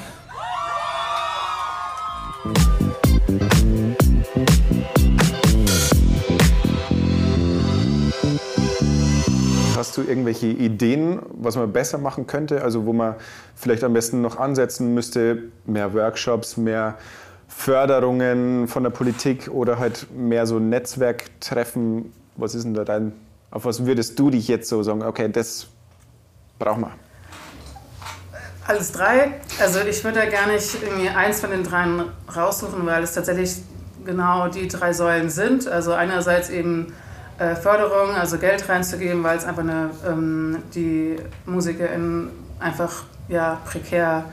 Hast 9.76 9.98
du 9.98 10.02
irgendwelche 10.02 10.48
Ideen, 10.48 11.20
was 11.32 11.56
man 11.56 11.72
besser 11.72 11.98
machen 11.98 12.28
könnte? 12.28 12.62
Also 12.62 12.86
wo 12.86 12.94
man 12.94 13.16
vielleicht 13.56 13.84
am 13.84 13.94
besten 13.94 14.22
noch 14.22 14.38
ansetzen 14.38 14.94
müsste? 14.94 15.44
Mehr 15.66 15.94
Workshops, 15.94 16.58
mehr 16.58 16.98
Förderungen 17.48 18.68
von 18.68 18.84
der 18.84 18.90
Politik 18.90 19.50
oder 19.50 19.80
halt 19.80 20.08
mehr 20.16 20.46
so 20.46 20.60
Netzwerktreffen? 20.60 22.14
Was 22.38 22.56
ist 22.56 22.66
denn 22.66 22.74
da 22.74 22.84
dein, 22.84 23.14
auf 23.52 23.66
was 23.66 23.86
würdest 23.86 24.18
du 24.20 24.30
dich 24.30 24.48
jetzt 24.48 24.70
so 24.70 24.84
sagen, 24.84 25.04
okay, 25.04 25.30
das 25.32 25.68
brauchen 26.58 26.82
wir? 26.82 27.05
Alles 28.68 28.92
drei. 28.92 29.34
Also 29.62 29.80
ich 29.82 30.04
würde 30.04 30.22
da 30.22 30.26
gar 30.26 30.48
nicht 30.48 30.82
irgendwie 30.82 31.10
eins 31.10 31.40
von 31.40 31.52
den 31.52 31.64
dreien 31.64 32.06
raussuchen, 32.36 32.84
weil 32.88 33.04
es 33.04 33.14
tatsächlich 33.14 33.58
genau 34.04 34.48
die 34.48 34.68
drei 34.68 34.92
Säulen 34.92 35.30
sind. 35.30 35.68
Also 35.68 35.94
einerseits 35.94 36.50
eben 36.50 36.92
äh, 37.38 37.56
Förderung, 37.56 38.16
also 38.16 38.40
Geld 38.40 38.68
reinzugeben, 38.68 39.24
weil 39.24 39.38
es 39.38 39.46
einfach 39.46 39.62
eine, 39.62 39.92
ähm, 40.08 40.64
die 40.74 41.18
MusikerInnen 41.46 42.32
einfach 42.60 43.04
ja, 43.28 43.62
prekär 43.66 44.26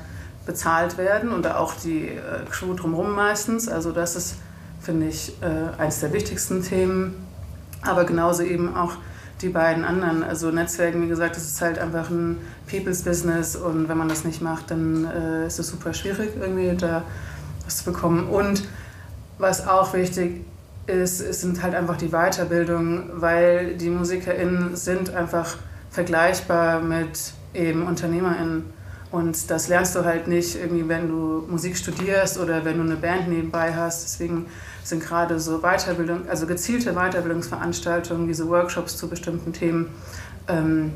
bezahlt 0.46 0.96
werden 0.96 1.30
und 1.30 1.46
auch 1.46 1.74
die 1.74 2.08
äh, 2.08 2.20
Crew 2.50 2.72
drumherum 2.72 3.14
meistens. 3.14 3.68
Also 3.68 3.92
das 3.92 4.16
ist, 4.16 4.36
finde 4.80 5.08
ich, 5.08 5.34
äh, 5.42 5.78
eines 5.78 6.00
der 6.00 6.12
wichtigsten 6.14 6.62
Themen. 6.62 7.26
Aber 7.82 8.04
genauso 8.04 8.44
eben 8.44 8.74
auch 8.74 8.92
die 9.42 9.48
beiden 9.48 9.84
anderen. 9.84 10.22
Also 10.22 10.50
Netzwerken, 10.50 11.02
wie 11.02 11.08
gesagt, 11.08 11.36
das 11.36 11.44
ist 11.44 11.60
halt 11.60 11.78
einfach 11.78 12.08
ein 12.10 12.38
People's 12.66 13.02
Business 13.02 13.56
und 13.56 13.88
wenn 13.88 13.98
man 13.98 14.08
das 14.08 14.24
nicht 14.24 14.40
macht, 14.40 14.70
dann 14.70 15.04
äh, 15.04 15.46
ist 15.46 15.58
es 15.58 15.68
super 15.68 15.92
schwierig, 15.92 16.30
irgendwie 16.40 16.76
da 16.76 17.02
was 17.64 17.78
zu 17.78 17.84
bekommen. 17.84 18.28
Und 18.28 18.64
was 19.38 19.66
auch 19.66 19.92
wichtig 19.94 20.44
ist, 20.86 21.18
sind 21.18 21.62
halt 21.62 21.74
einfach 21.74 21.96
die 21.96 22.08
Weiterbildung, 22.08 23.10
weil 23.14 23.76
die 23.76 23.90
MusikerInnen 23.90 24.76
sind 24.76 25.14
einfach 25.14 25.56
vergleichbar 25.90 26.80
mit 26.80 27.32
eben 27.54 27.86
UnternehmerInnen. 27.86 28.64
Und 29.12 29.50
das 29.50 29.68
lernst 29.68 29.94
du 29.94 30.04
halt 30.04 30.26
nicht 30.26 30.56
irgendwie, 30.56 30.88
wenn 30.88 31.08
du 31.08 31.44
Musik 31.46 31.76
studierst 31.76 32.38
oder 32.38 32.64
wenn 32.64 32.78
du 32.78 32.82
eine 32.82 32.96
Band 32.96 33.28
nebenbei 33.28 33.74
hast. 33.74 34.04
Deswegen 34.04 34.46
sind 34.82 35.04
gerade 35.04 35.38
so 35.38 35.60
Weiterbildung, 35.60 36.28
also 36.28 36.46
gezielte 36.46 36.94
Weiterbildungsveranstaltungen, 36.94 38.26
diese 38.26 38.48
Workshops 38.48 38.96
zu 38.96 39.08
bestimmten 39.08 39.52
Themen 39.52 39.90
ähm, 40.48 40.92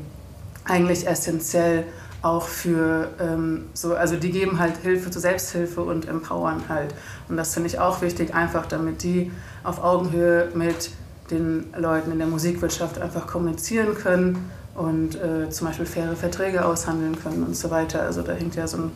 eigentlich 0.65 1.07
essentiell 1.07 1.85
auch 2.23 2.47
für 2.47 3.09
ähm, 3.19 3.65
so, 3.73 3.95
also 3.95 4.15
die 4.15 4.31
geben 4.31 4.57
halt 4.57 4.77
Hilfe 4.77 5.11
zur 5.11 5.21
Selbsthilfe 5.21 5.81
und 5.81 6.07
empowern 6.07 6.63
halt. 6.67 6.95
Und 7.29 7.37
das 7.37 7.53
finde 7.53 7.67
ich 7.67 7.79
auch 7.79 8.01
wichtig, 8.01 8.33
einfach 8.33 8.65
damit 8.65 9.03
die 9.03 9.31
auf 9.63 9.83
Augenhöhe 9.83 10.49
mit 10.55 10.89
den 11.29 11.65
Leuten 11.77 12.11
in 12.11 12.17
der 12.17 12.27
Musikwirtschaft 12.27 12.99
einfach 12.99 13.27
kommunizieren 13.27 13.93
können 13.93 14.49
und 14.77 15.15
äh, 15.15 15.49
zum 15.49 15.67
Beispiel 15.67 15.87
faire 15.87 16.15
Verträge 16.15 16.63
aushandeln 16.63 17.19
können 17.19 17.43
und 17.43 17.55
so 17.57 17.71
weiter. 17.71 18.03
Also 18.03 18.21
da 18.21 18.33
hängt 18.33 18.55
ja 18.55 18.67
so 18.67 18.77
ein 18.77 18.91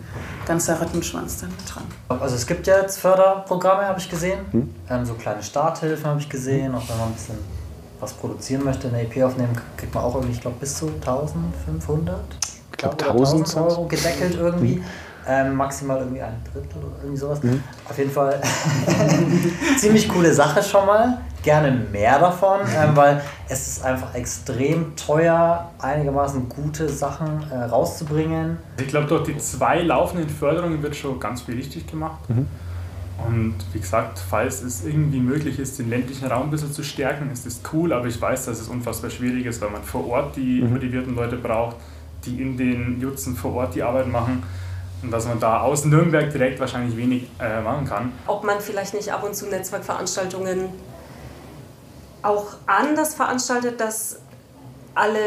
ganzer 0.46 0.80
Rattenschwanz 0.80 1.42
dann 1.42 1.50
dran. 1.68 1.84
Also 2.22 2.36
es 2.36 2.46
gibt 2.46 2.68
ja 2.68 2.80
jetzt 2.80 3.00
Förderprogramme, 3.00 3.88
habe 3.88 4.00
ich 4.00 4.10
gesehen. 4.10 4.70
Ähm, 4.90 5.06
so 5.06 5.16
kleine 5.16 5.42
Starthilfen 5.42 6.06
habe 6.06 6.20
ich 6.20 6.30
gesehen. 6.30 6.76
Auch 6.76 6.88
wenn 6.88 6.98
man 6.98 7.08
ein 7.08 7.14
bisschen 7.14 7.38
was 8.00 8.14
produzieren 8.14 8.64
möchte, 8.64 8.90
eine 8.90 9.02
EP 9.02 9.24
aufnehmen, 9.24 9.58
kriegt 9.76 9.94
man 9.94 10.04
auch 10.04 10.14
irgendwie, 10.14 10.34
ich 10.34 10.42
glaube, 10.42 10.58
bis 10.60 10.78
zu 10.78 10.88
1500. 10.88 12.20
Ich 12.72 12.78
glaube, 12.78 12.96
oder 12.96 13.12
1000 13.12 13.48
sind's. 13.48 13.56
Euro 13.56 13.86
gedeckelt 13.88 14.36
irgendwie. 14.36 14.84
Ähm, 15.28 15.56
maximal 15.56 16.00
irgendwie 16.00 16.22
ein 16.22 16.44
Drittel 16.52 16.78
oder 16.78 16.98
irgendwie 17.00 17.18
sowas. 17.18 17.42
Mhm. 17.42 17.64
Auf 17.90 17.98
jeden 17.98 18.12
Fall 18.12 18.40
ziemlich 19.80 20.08
coole 20.10 20.34
Sache 20.34 20.62
schon 20.62 20.86
mal. 20.86 21.22
Gerne 21.44 21.72
mehr 21.92 22.20
davon, 22.20 22.60
ähm, 22.78 22.96
weil 22.96 23.22
es 23.50 23.68
ist 23.68 23.84
einfach 23.84 24.14
extrem 24.14 24.96
teuer, 24.96 25.72
einigermaßen 25.80 26.48
gute 26.50 26.88
Sachen 26.88 27.44
äh, 27.52 27.56
rauszubringen. 27.66 28.58
Ich 28.80 28.88
glaube, 28.88 29.08
durch 29.08 29.24
die 29.24 29.38
zwei 29.38 29.82
laufenden 29.82 30.30
Förderungen 30.30 30.82
wird 30.84 30.96
schon 30.96 31.20
ganz 31.20 31.42
viel 31.42 31.56
richtig 31.56 31.88
gemacht. 31.88 32.20
Und 33.28 33.56
wie 33.74 33.80
gesagt, 33.80 34.20
falls 34.30 34.64
es 34.64 34.84
irgendwie 34.84 35.20
möglich 35.20 35.60
ist, 35.60 35.78
den 35.78 35.90
ländlichen 35.90 36.28
Raum 36.28 36.44
ein 36.48 36.50
bisschen 36.52 36.72
zu 36.74 36.84
stärken, 36.84 37.30
ist 37.32 37.46
das 37.46 37.62
cool, 37.72 37.94
aber 37.94 38.08
ich 38.08 38.20
weiß, 38.20 38.46
dass 38.46 38.60
es 38.60 38.68
unfassbar 38.68 39.10
schwierig 39.12 39.46
ist, 39.46 39.62
weil 39.62 39.70
man 39.70 39.84
vor 39.84 40.08
Ort 40.10 40.36
die 40.36 40.62
Mhm. 40.62 40.74
motivierten 40.74 41.16
Leute 41.16 41.38
braucht, 41.38 41.76
die 42.26 42.42
in 42.42 42.58
den 42.58 43.00
Jutzen 43.00 43.36
vor 43.36 43.54
Ort 43.56 43.76
die 43.76 43.84
Arbeit 43.84 44.08
machen 44.08 44.42
und 45.04 45.12
dass 45.12 45.28
man 45.28 45.40
da 45.40 45.62
aus 45.62 45.86
Nürnberg 45.86 46.32
direkt 46.32 46.60
wahrscheinlich 46.60 46.96
wenig 46.98 47.28
äh, 47.40 47.62
machen 47.62 47.86
kann. 47.86 48.12
ob 48.28 48.44
man 48.44 48.60
vielleicht 48.60 48.94
nicht 48.96 49.12
ab 49.12 49.24
und 49.24 49.36
zu 49.36 49.48
Netzwerkveranstaltungen 49.48 50.70
auch 52.24 52.48
anders 52.68 53.14
veranstaltet, 53.16 53.80
dass 53.80 54.18
alle 54.96 55.20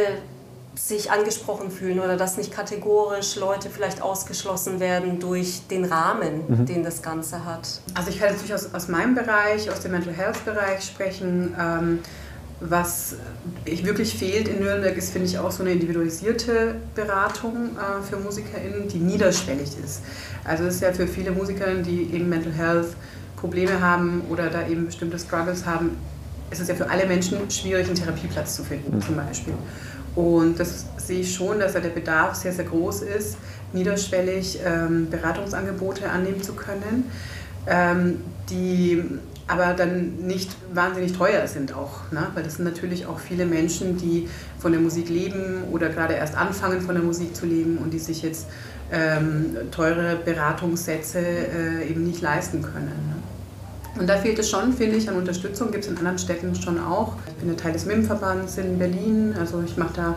sich 0.76 1.11
angesprochen 1.12 1.70
fühlen 1.70 2.00
oder 2.00 2.16
dass 2.16 2.37
nicht 2.37 2.52
kategorisch 2.52 3.37
Leute 3.37 3.70
vielleicht 3.70 4.02
ausgeschlossen 4.02 4.80
werden 4.80 5.20
durch 5.20 5.62
den 5.70 5.85
Rahmen, 5.85 6.42
Mhm. 6.48 6.66
den 6.66 6.83
das 6.83 7.00
Ganze 7.00 7.44
hat. 7.44 7.80
Also 7.94 8.11
ich 8.11 8.18
kann 8.18 8.30
jetzt 8.30 8.40
durchaus 8.40 8.74
aus 8.74 8.88
meinem 8.88 9.14
Bereich, 9.14 9.70
aus 9.70 9.80
dem 9.80 9.92
Mental 9.92 10.12
Health 10.12 10.44
Bereich 10.44 10.85
sprechen. 10.85 11.54
Ähm, 11.59 11.98
was 12.61 13.16
ich 13.64 13.85
wirklich 13.85 14.16
fehlt 14.16 14.48
in 14.48 14.61
Nürnberg 14.61 14.96
ist, 14.96 15.12
finde 15.12 15.26
ich, 15.28 15.38
auch 15.38 15.50
so 15.50 15.62
eine 15.62 15.72
individualisierte 15.72 16.76
Beratung 16.94 17.76
äh, 17.76 18.02
für 18.02 18.16
MusikerInnen, 18.16 18.88
die 18.88 18.98
niederschwellig 18.98 19.70
ist. 19.85 20.02
Also 20.44 20.64
es 20.64 20.76
ist 20.76 20.80
ja 20.80 20.92
für 20.92 21.07
viele 21.07 21.30
MusikerInnen, 21.33 21.83
die 21.83 22.11
eben 22.14 22.28
Mental 22.28 22.52
Health 22.52 22.96
Probleme 23.37 23.80
haben 23.80 24.22
oder 24.30 24.48
da 24.50 24.66
eben 24.66 24.87
bestimmte 24.87 25.18
Struggles 25.18 25.66
haben, 25.66 25.96
ist 26.55 26.61
es 26.61 26.69
ja 26.69 26.75
für 26.75 26.88
alle 26.88 27.07
Menschen 27.07 27.51
schwierig, 27.51 27.87
einen 27.87 27.97
Therapieplatz 27.97 28.57
zu 28.57 28.64
finden, 28.64 29.03
zum 29.03 29.17
Beispiel. 29.17 29.55
Und 30.14 30.61
das 30.61 30.87
sehe 30.97 31.21
ich 31.21 31.35
schon, 31.35 31.59
dass 31.59 31.73
da 31.73 31.81
der 31.81 31.90
Bedarf 31.90 32.37
sehr, 32.37 32.53
sehr 32.53 32.64
groß 32.64 33.03
ist, 33.03 33.37
niederschwellig 33.73 34.61
ähm, 34.64 35.11
Beratungsangebote 35.11 36.09
annehmen 36.09 36.43
zu 36.43 36.55
können, 36.55 37.11
ähm, 37.67 38.21
die 38.49 39.03
aber 39.47 39.75
dann 39.75 40.17
nicht 40.27 40.57
wahnsinnig 40.73 41.12
teuer 41.12 41.47
sind 41.49 41.75
auch. 41.75 42.11
Ne? 42.12 42.29
Weil 42.35 42.45
das 42.45 42.55
sind 42.55 42.64
natürlich 42.64 43.07
auch 43.07 43.19
viele 43.19 43.45
Menschen, 43.45 43.99
die 43.99 44.29
von 44.59 44.73
der 44.73 44.81
Musik 44.81 45.09
leben 45.09 45.64
oder 45.73 45.88
gerade 45.88 46.14
erst 46.14 46.37
anfangen 46.37 46.81
von 46.81 46.95
der 46.95 47.05
Musik 47.05 47.37
zu 47.37 47.45
leben 47.45 47.79
und 47.79 47.93
die 47.93 47.99
sich 47.99 48.23
jetzt 48.23 48.47
ähm, 48.93 49.57
teure 49.71 50.17
Beratungssätze 50.17 51.19
äh, 51.19 51.90
eben 51.90 52.05
nicht 52.05 52.23
leisten 52.23 52.62
können. 52.62 52.87
Ne? 52.87 53.23
Und 53.98 54.09
da 54.09 54.16
fehlt 54.16 54.38
es 54.38 54.50
schon, 54.50 54.72
finde 54.72 54.96
ich, 54.96 55.09
an 55.09 55.16
Unterstützung. 55.16 55.70
Gibt 55.70 55.85
es 55.85 55.90
in 55.90 55.96
anderen 55.98 56.18
Städten 56.18 56.54
schon 56.54 56.78
auch. 56.78 57.14
Ich 57.28 57.35
bin 57.35 57.48
ja 57.48 57.54
Teil 57.54 57.72
des 57.72 57.87
MIM-Verbands 57.87 58.59
in 58.59 58.78
Berlin. 58.78 59.35
Also 59.38 59.62
ich 59.64 59.76
mache 59.76 59.94
da 59.94 60.14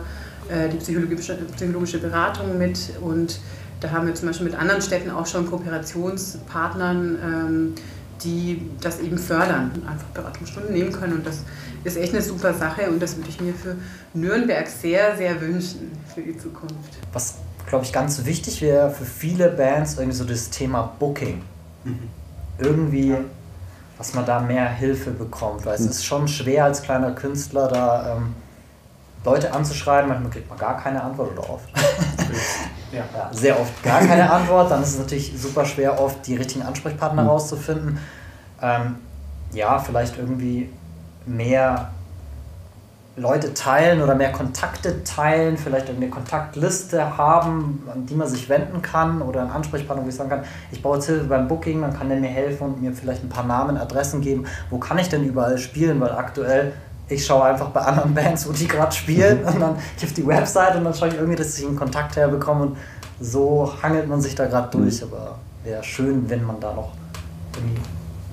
äh, 0.48 0.68
die 0.68 0.78
psychologische, 0.78 1.38
psychologische 1.54 1.98
Beratung 1.98 2.58
mit. 2.58 2.78
Und 3.00 3.38
da 3.80 3.90
haben 3.90 4.06
wir 4.06 4.14
zum 4.14 4.28
Beispiel 4.28 4.46
mit 4.46 4.58
anderen 4.58 4.82
Städten 4.82 5.10
auch 5.10 5.26
schon 5.26 5.48
Kooperationspartnern, 5.48 7.18
ähm, 7.22 7.74
die 8.22 8.62
das 8.80 9.00
eben 9.00 9.18
fördern 9.18 9.70
und 9.74 9.88
einfach 9.88 10.08
Beratungsstunden 10.08 10.72
nehmen 10.72 10.92
können. 10.92 11.14
Und 11.14 11.26
das 11.26 11.44
ist 11.84 11.96
echt 11.96 12.12
eine 12.12 12.22
super 12.22 12.54
Sache 12.54 12.90
und 12.90 13.00
das 13.00 13.16
würde 13.16 13.28
ich 13.28 13.40
mir 13.40 13.54
für 13.54 13.76
Nürnberg 14.14 14.66
sehr, 14.66 15.16
sehr 15.16 15.40
wünschen 15.40 15.92
für 16.12 16.22
die 16.22 16.36
Zukunft. 16.36 16.98
Was, 17.12 17.36
glaube 17.68 17.84
ich, 17.84 17.92
ganz 17.92 18.24
wichtig 18.24 18.60
wäre 18.60 18.90
für 18.90 19.04
viele 19.04 19.50
Bands 19.50 19.96
irgendwie 19.96 20.16
so 20.16 20.24
das 20.24 20.50
Thema 20.50 20.94
Booking. 20.98 21.42
Irgendwie, 22.58 23.14
dass 23.98 24.14
man 24.14 24.24
da 24.24 24.40
mehr 24.40 24.68
Hilfe 24.68 25.10
bekommt, 25.10 25.66
weil 25.66 25.74
es 25.74 25.80
Mhm. 25.82 25.90
ist 25.90 26.04
schon 26.06 26.28
schwer 26.28 26.64
als 26.64 26.82
kleiner 26.82 27.10
Künstler 27.12 27.68
da 27.68 28.16
ähm, 28.16 28.34
Leute 29.24 29.52
anzuschreiben, 29.52 30.08
manchmal 30.08 30.30
kriegt 30.30 30.48
man 30.48 30.58
gar 30.58 30.76
keine 30.80 31.02
Antwort 31.02 31.32
oder 31.36 31.50
oft. 31.50 31.68
Ja. 32.90 33.04
Ja, 33.14 33.28
sehr 33.32 33.60
oft 33.60 33.82
gar 33.82 34.00
keine 34.00 34.30
Antwort, 34.30 34.70
dann 34.70 34.82
ist 34.82 34.94
es 34.94 34.98
natürlich 34.98 35.34
super 35.38 35.66
schwer, 35.66 36.00
oft 36.00 36.26
die 36.26 36.36
richtigen 36.36 36.64
Ansprechpartner 36.64 37.22
Mhm. 37.24 37.28
rauszufinden. 37.28 37.98
Ähm, 38.62 38.94
ja, 39.52 39.78
vielleicht 39.78 40.16
irgendwie 40.16 40.70
mehr 41.26 41.90
Leute 43.18 43.52
teilen 43.54 44.02
oder 44.02 44.14
mehr 44.14 44.32
Kontakte 44.32 45.02
teilen, 45.04 45.56
vielleicht 45.56 45.90
eine 45.90 46.08
Kontaktliste 46.08 47.16
haben, 47.16 47.82
an 47.92 48.06
die 48.06 48.14
man 48.14 48.28
sich 48.28 48.48
wenden 48.48 48.80
kann 48.82 49.22
oder 49.22 49.42
einen 49.42 49.50
Ansprechpartner, 49.50 50.04
wo 50.04 50.08
ich 50.08 50.14
sagen 50.14 50.30
kann, 50.30 50.44
ich 50.70 50.82
brauche 50.82 50.96
jetzt 50.96 51.06
Hilfe 51.06 51.24
beim 51.24 51.48
Booking, 51.48 51.80
dann 51.80 51.96
kann 51.96 52.08
der 52.08 52.18
mir 52.18 52.28
helfen 52.28 52.64
und 52.64 52.82
mir 52.82 52.92
vielleicht 52.92 53.22
ein 53.22 53.28
paar 53.28 53.44
Namen, 53.44 53.76
Adressen 53.76 54.20
geben. 54.20 54.44
Wo 54.70 54.78
kann 54.78 54.98
ich 54.98 55.08
denn 55.08 55.24
überall 55.24 55.58
spielen? 55.58 56.00
Weil 56.00 56.12
aktuell, 56.12 56.72
ich 57.08 57.24
schaue 57.24 57.44
einfach 57.44 57.68
bei 57.68 57.80
anderen 57.80 58.14
Bands, 58.14 58.48
wo 58.48 58.52
die 58.52 58.68
gerade 58.68 58.94
spielen 58.94 59.44
und 59.44 59.60
dann 59.60 59.76
ich 59.96 60.04
auf 60.04 60.12
die 60.12 60.26
Website 60.26 60.76
und 60.76 60.84
dann 60.84 60.94
schaue 60.94 61.08
ich 61.08 61.14
irgendwie, 61.14 61.36
dass 61.36 61.58
ich 61.58 61.66
einen 61.66 61.76
Kontakt 61.76 62.16
herbekomme 62.16 62.62
und 62.62 62.76
so 63.20 63.72
hangelt 63.82 64.08
man 64.08 64.20
sich 64.20 64.34
da 64.34 64.46
gerade 64.46 64.70
durch. 64.70 65.02
Aber 65.02 65.36
wäre 65.64 65.82
schön, 65.82 66.28
wenn 66.30 66.44
man 66.44 66.60
da 66.60 66.72
noch 66.72 66.92
irgendwie 67.56 67.82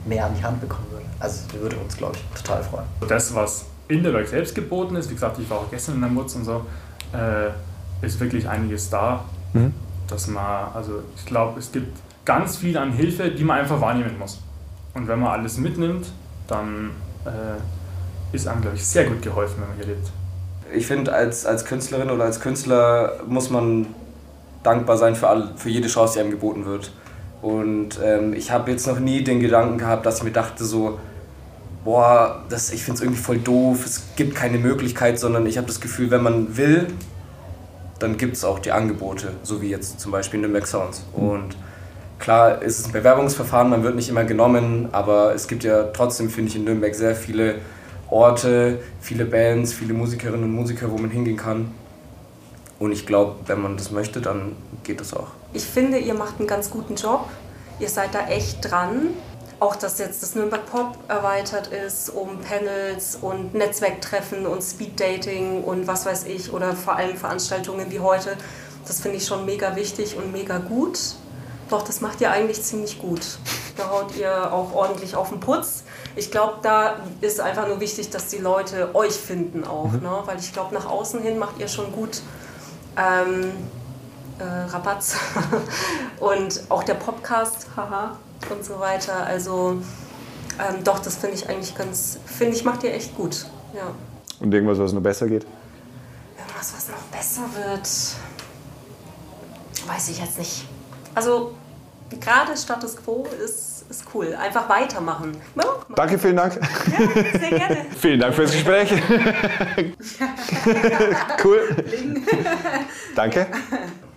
mehr 0.06 0.26
an 0.26 0.32
die 0.38 0.44
Hand 0.44 0.62
bekommen 0.62 0.86
würde. 0.92 1.06
Also 1.20 1.42
würde 1.60 1.76
uns, 1.78 1.98
glaube 1.98 2.16
ich, 2.16 2.42
total 2.42 2.64
freuen. 2.64 2.86
Das, 3.08 3.34
was 3.34 3.66
in 3.88 4.04
der 4.04 4.14
Werk 4.14 4.28
selbst 4.28 4.56
geboten 4.56 4.96
ist, 4.96 5.10
wie 5.10 5.14
gesagt, 5.14 5.38
ich 5.40 5.50
war 5.50 5.60
auch 5.60 5.70
gestern 5.72 5.96
in 5.96 6.02
der 6.02 6.10
Mutz 6.10 6.36
und 6.36 6.46
so, 6.46 6.66
äh, 7.14 8.06
ist 8.06 8.20
wirklich 8.20 8.48
einiges 8.48 8.90
da, 8.90 9.24
Mhm. 9.54 9.74
dass 10.08 10.28
man, 10.28 10.68
also 10.74 11.02
ich 11.16 11.26
glaube, 11.26 11.60
es 11.60 11.72
gibt 11.72 11.98
ganz 12.26 12.58
viel 12.58 12.78
an 12.78 12.92
Hilfe, 12.92 13.30
die 13.32 13.44
man 13.44 13.60
einfach 13.60 13.80
wahrnehmen 13.80 14.18
muss. 14.20 14.40
Und 14.94 15.08
wenn 15.08 15.20
man 15.20 15.30
alles 15.32 15.58
mitnimmt, 15.58 16.08
dann 16.48 16.92
äh, 17.26 18.36
ist 18.36 18.48
einem, 18.48 18.62
glaube 18.62 18.76
ich, 18.76 18.86
sehr 18.86 19.06
gut 19.06 19.22
geholfen, 19.22 19.62
wenn 19.62 19.70
man 19.70 19.78
hier 19.78 19.88
lebt. 19.88 20.10
Ich 20.74 20.88
finde, 20.88 21.14
als, 21.14 21.46
als 21.46 21.64
Künstlerin 21.66 22.10
oder 22.10 22.24
als 22.26 22.40
Künstler 22.42 23.14
muss 23.28 23.50
man 23.50 23.88
dankbar 24.64 24.98
sein 24.98 25.16
für, 25.16 25.28
all, 25.28 25.52
für 25.56 25.70
jede 25.70 25.88
Chance, 25.88 26.16
die 26.16 26.20
einem 26.22 26.32
geboten 26.32 26.66
wird. 26.66 26.92
Und 27.42 28.00
ähm, 28.04 28.34
ich 28.34 28.52
habe 28.52 28.72
jetzt 28.72 28.88
noch 28.88 29.00
nie 29.00 29.24
den 29.24 29.40
Gedanken 29.40 29.78
gehabt, 29.78 30.06
dass 30.06 30.18
ich 30.18 30.24
mir 30.24 30.32
dachte 30.32 30.66
so, 30.66 31.00
boah, 31.86 32.44
das, 32.50 32.72
ich 32.72 32.84
finde 32.84 32.98
es 32.98 33.02
irgendwie 33.02 33.22
voll 33.22 33.38
doof, 33.38 33.86
es 33.86 34.02
gibt 34.18 34.36
keine 34.36 34.58
Möglichkeit, 34.58 35.18
sondern 35.18 35.46
ich 35.46 35.58
habe 35.58 35.68
das 35.68 35.80
Gefühl, 35.80 36.12
wenn 36.12 36.24
man 36.24 36.58
will, 36.58 36.88
dann 38.00 38.18
gibt 38.18 38.36
es 38.36 38.44
auch 38.44 38.60
die 38.60 38.72
Angebote, 38.72 39.32
so 39.44 39.62
wie 39.62 39.70
jetzt 39.70 40.02
zum 40.02 40.12
Beispiel 40.12 40.42
Nürnberg 40.42 40.68
Sounds. 40.68 41.06
Und 41.14 41.56
klar 42.20 42.62
ist 42.62 42.80
es 42.80 42.88
ein 42.88 42.92
Bewerbungsverfahren, 42.92 43.70
man 43.70 43.84
wird 43.84 43.96
nicht 43.96 44.10
immer 44.10 44.26
genommen, 44.26 44.90
aber 44.92 45.34
es 45.34 45.48
gibt 45.48 45.64
ja 45.64 45.84
trotzdem, 45.84 46.30
finde 46.30 46.50
ich, 46.50 46.58
in 46.58 46.66
Nürnberg 46.66 46.94
sehr 46.94 47.16
viele 47.16 47.60
Orte, 48.10 48.80
viele 49.00 49.26
Bands, 49.26 49.72
viele 49.72 49.94
Musikerinnen 49.94 50.44
und 50.44 50.52
Musiker, 50.52 50.92
wo 50.92 50.98
man 50.98 51.12
hingehen 51.12 51.38
kann. 51.38 51.72
Und 52.80 52.92
ich 52.92 53.06
glaube, 53.06 53.36
wenn 53.46 53.62
man 53.62 53.78
das 53.78 53.92
möchte, 53.92 54.22
dann 54.22 54.54
geht 54.84 55.00
das 55.00 55.14
auch. 55.14 55.28
Ich 55.54 55.64
finde, 55.64 55.98
ihr 55.98 56.14
macht 56.14 56.40
einen 56.40 56.48
ganz 56.48 56.70
guten 56.70 56.96
Job. 56.96 57.30
Ihr 57.80 57.90
seid 57.90 58.14
da 58.14 58.28
echt 58.28 58.70
dran. 58.70 59.10
Auch, 59.60 59.76
dass 59.76 60.00
jetzt 60.00 60.22
das 60.22 60.36
Nürnberg 60.36 60.66
Pop 60.66 60.98
erweitert 61.08 61.68
ist 61.68 62.10
um 62.10 62.40
Panels 62.42 63.18
und 63.22 63.54
Netzwerktreffen 63.54 64.46
und 64.46 64.62
Speeddating 64.62 65.64
und 65.64 65.88
was 65.88 66.06
weiß 66.06 66.26
ich 66.26 66.52
oder 66.52 66.76
vor 66.76 66.98
allem 66.98 67.16
Veranstaltungen 67.16 67.90
wie 67.90 68.02
heute. 68.02 68.36
Das 68.86 69.00
finde 69.00 69.18
ich 69.18 69.26
schon 69.26 69.46
mega 69.46 69.76
wichtig 69.76 70.18
und 70.18 70.32
mega 70.32 70.58
gut. 70.58 71.00
Doch, 71.70 71.84
das 71.84 72.02
macht 72.02 72.22
ihr 72.22 72.32
eigentlich 72.32 72.62
ziemlich 72.62 73.00
gut. 73.00 73.40
Da 73.78 73.90
haut 73.90 74.16
ihr 74.16 74.54
auch 74.54 74.74
ordentlich 74.74 75.16
auf 75.16 75.30
den 75.30 75.40
Putz. 75.40 75.84
Ich 76.16 76.32
glaube, 76.32 76.60
da 76.62 76.98
ist 77.22 77.40
einfach 77.40 77.68
nur 77.68 77.80
wichtig, 77.80 78.10
dass 78.10 78.28
die 78.28 78.38
Leute 78.38 78.94
euch 78.94 79.14
finden 79.14 79.66
auch. 79.66 79.92
Mhm. 79.92 80.02
Ne? 80.02 80.22
Weil 80.26 80.40
ich 80.40 80.54
glaube, 80.54 80.74
nach 80.74 80.86
außen 80.86 81.22
hin 81.22 81.40
macht 81.40 81.60
ihr 81.60 81.68
schon 81.68 81.92
gut 81.92 82.22
ähm, 82.98 83.52
äh, 84.40 84.44
Rabatz 84.44 85.18
und 86.20 86.62
auch 86.70 86.84
der 86.84 86.94
Podcast, 86.94 87.68
haha, 87.76 88.18
und 88.50 88.64
so 88.64 88.80
weiter. 88.80 89.26
Also 89.26 89.82
ähm, 90.60 90.84
doch, 90.84 91.00
das 91.00 91.16
finde 91.18 91.36
ich 91.36 91.50
eigentlich 91.50 91.76
ganz, 91.76 92.20
finde 92.26 92.56
ich, 92.56 92.64
macht 92.64 92.84
ihr 92.84 92.94
echt 92.94 93.16
gut. 93.16 93.46
Ja. 93.74 93.92
Und 94.40 94.54
irgendwas, 94.54 94.80
was 94.80 94.94
noch 94.94 95.02
besser 95.02 95.28
geht? 95.28 95.46
Irgendwas, 96.38 96.74
was 96.76 96.90
noch 96.90 97.02
besser 97.12 97.44
wird, 97.56 97.90
weiß 99.88 100.10
ich 100.10 100.20
jetzt 100.20 100.38
nicht. 100.38 100.66
Also 101.14 101.54
gerade 102.10 102.56
Status 102.56 102.98
Quo 102.98 103.26
ist, 103.44 103.86
ist 103.90 104.06
cool. 104.14 104.36
Einfach 104.36 104.70
weitermachen. 104.70 105.38
Ja, 105.56 105.64
Danke, 105.96 106.18
vielen 106.18 106.38
Dank. 106.38 106.54
sehr 106.54 107.50
gerne. 107.50 107.86
Vielen 108.00 108.20
Dank 108.20 108.36
fürs 108.36 108.52
Gespräch. 108.52 108.92
cool. 111.44 111.86
Danke. 113.16 113.48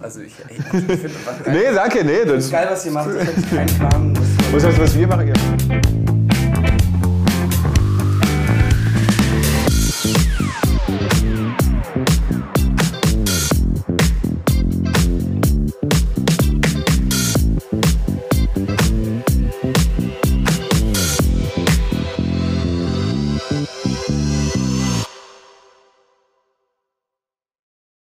Also 0.00 0.20
ich, 0.20 0.32
ich 0.48 0.64
finde 0.64 1.10
Nee, 1.46 1.74
danke, 1.74 2.04
nee. 2.04 2.24
Das 2.24 2.50
geil, 2.50 2.68
was 2.70 2.86
ihr 2.86 2.92
macht. 2.92 3.10
Ich 3.20 3.26
hätte 3.26 3.42
keinen 3.56 3.78
Plan. 3.78 4.18
was 4.52 4.64
heißt, 4.64 4.80
was 4.80 4.96
wir 4.96 5.06
machen 5.08 5.26
jetzt? 5.26 5.87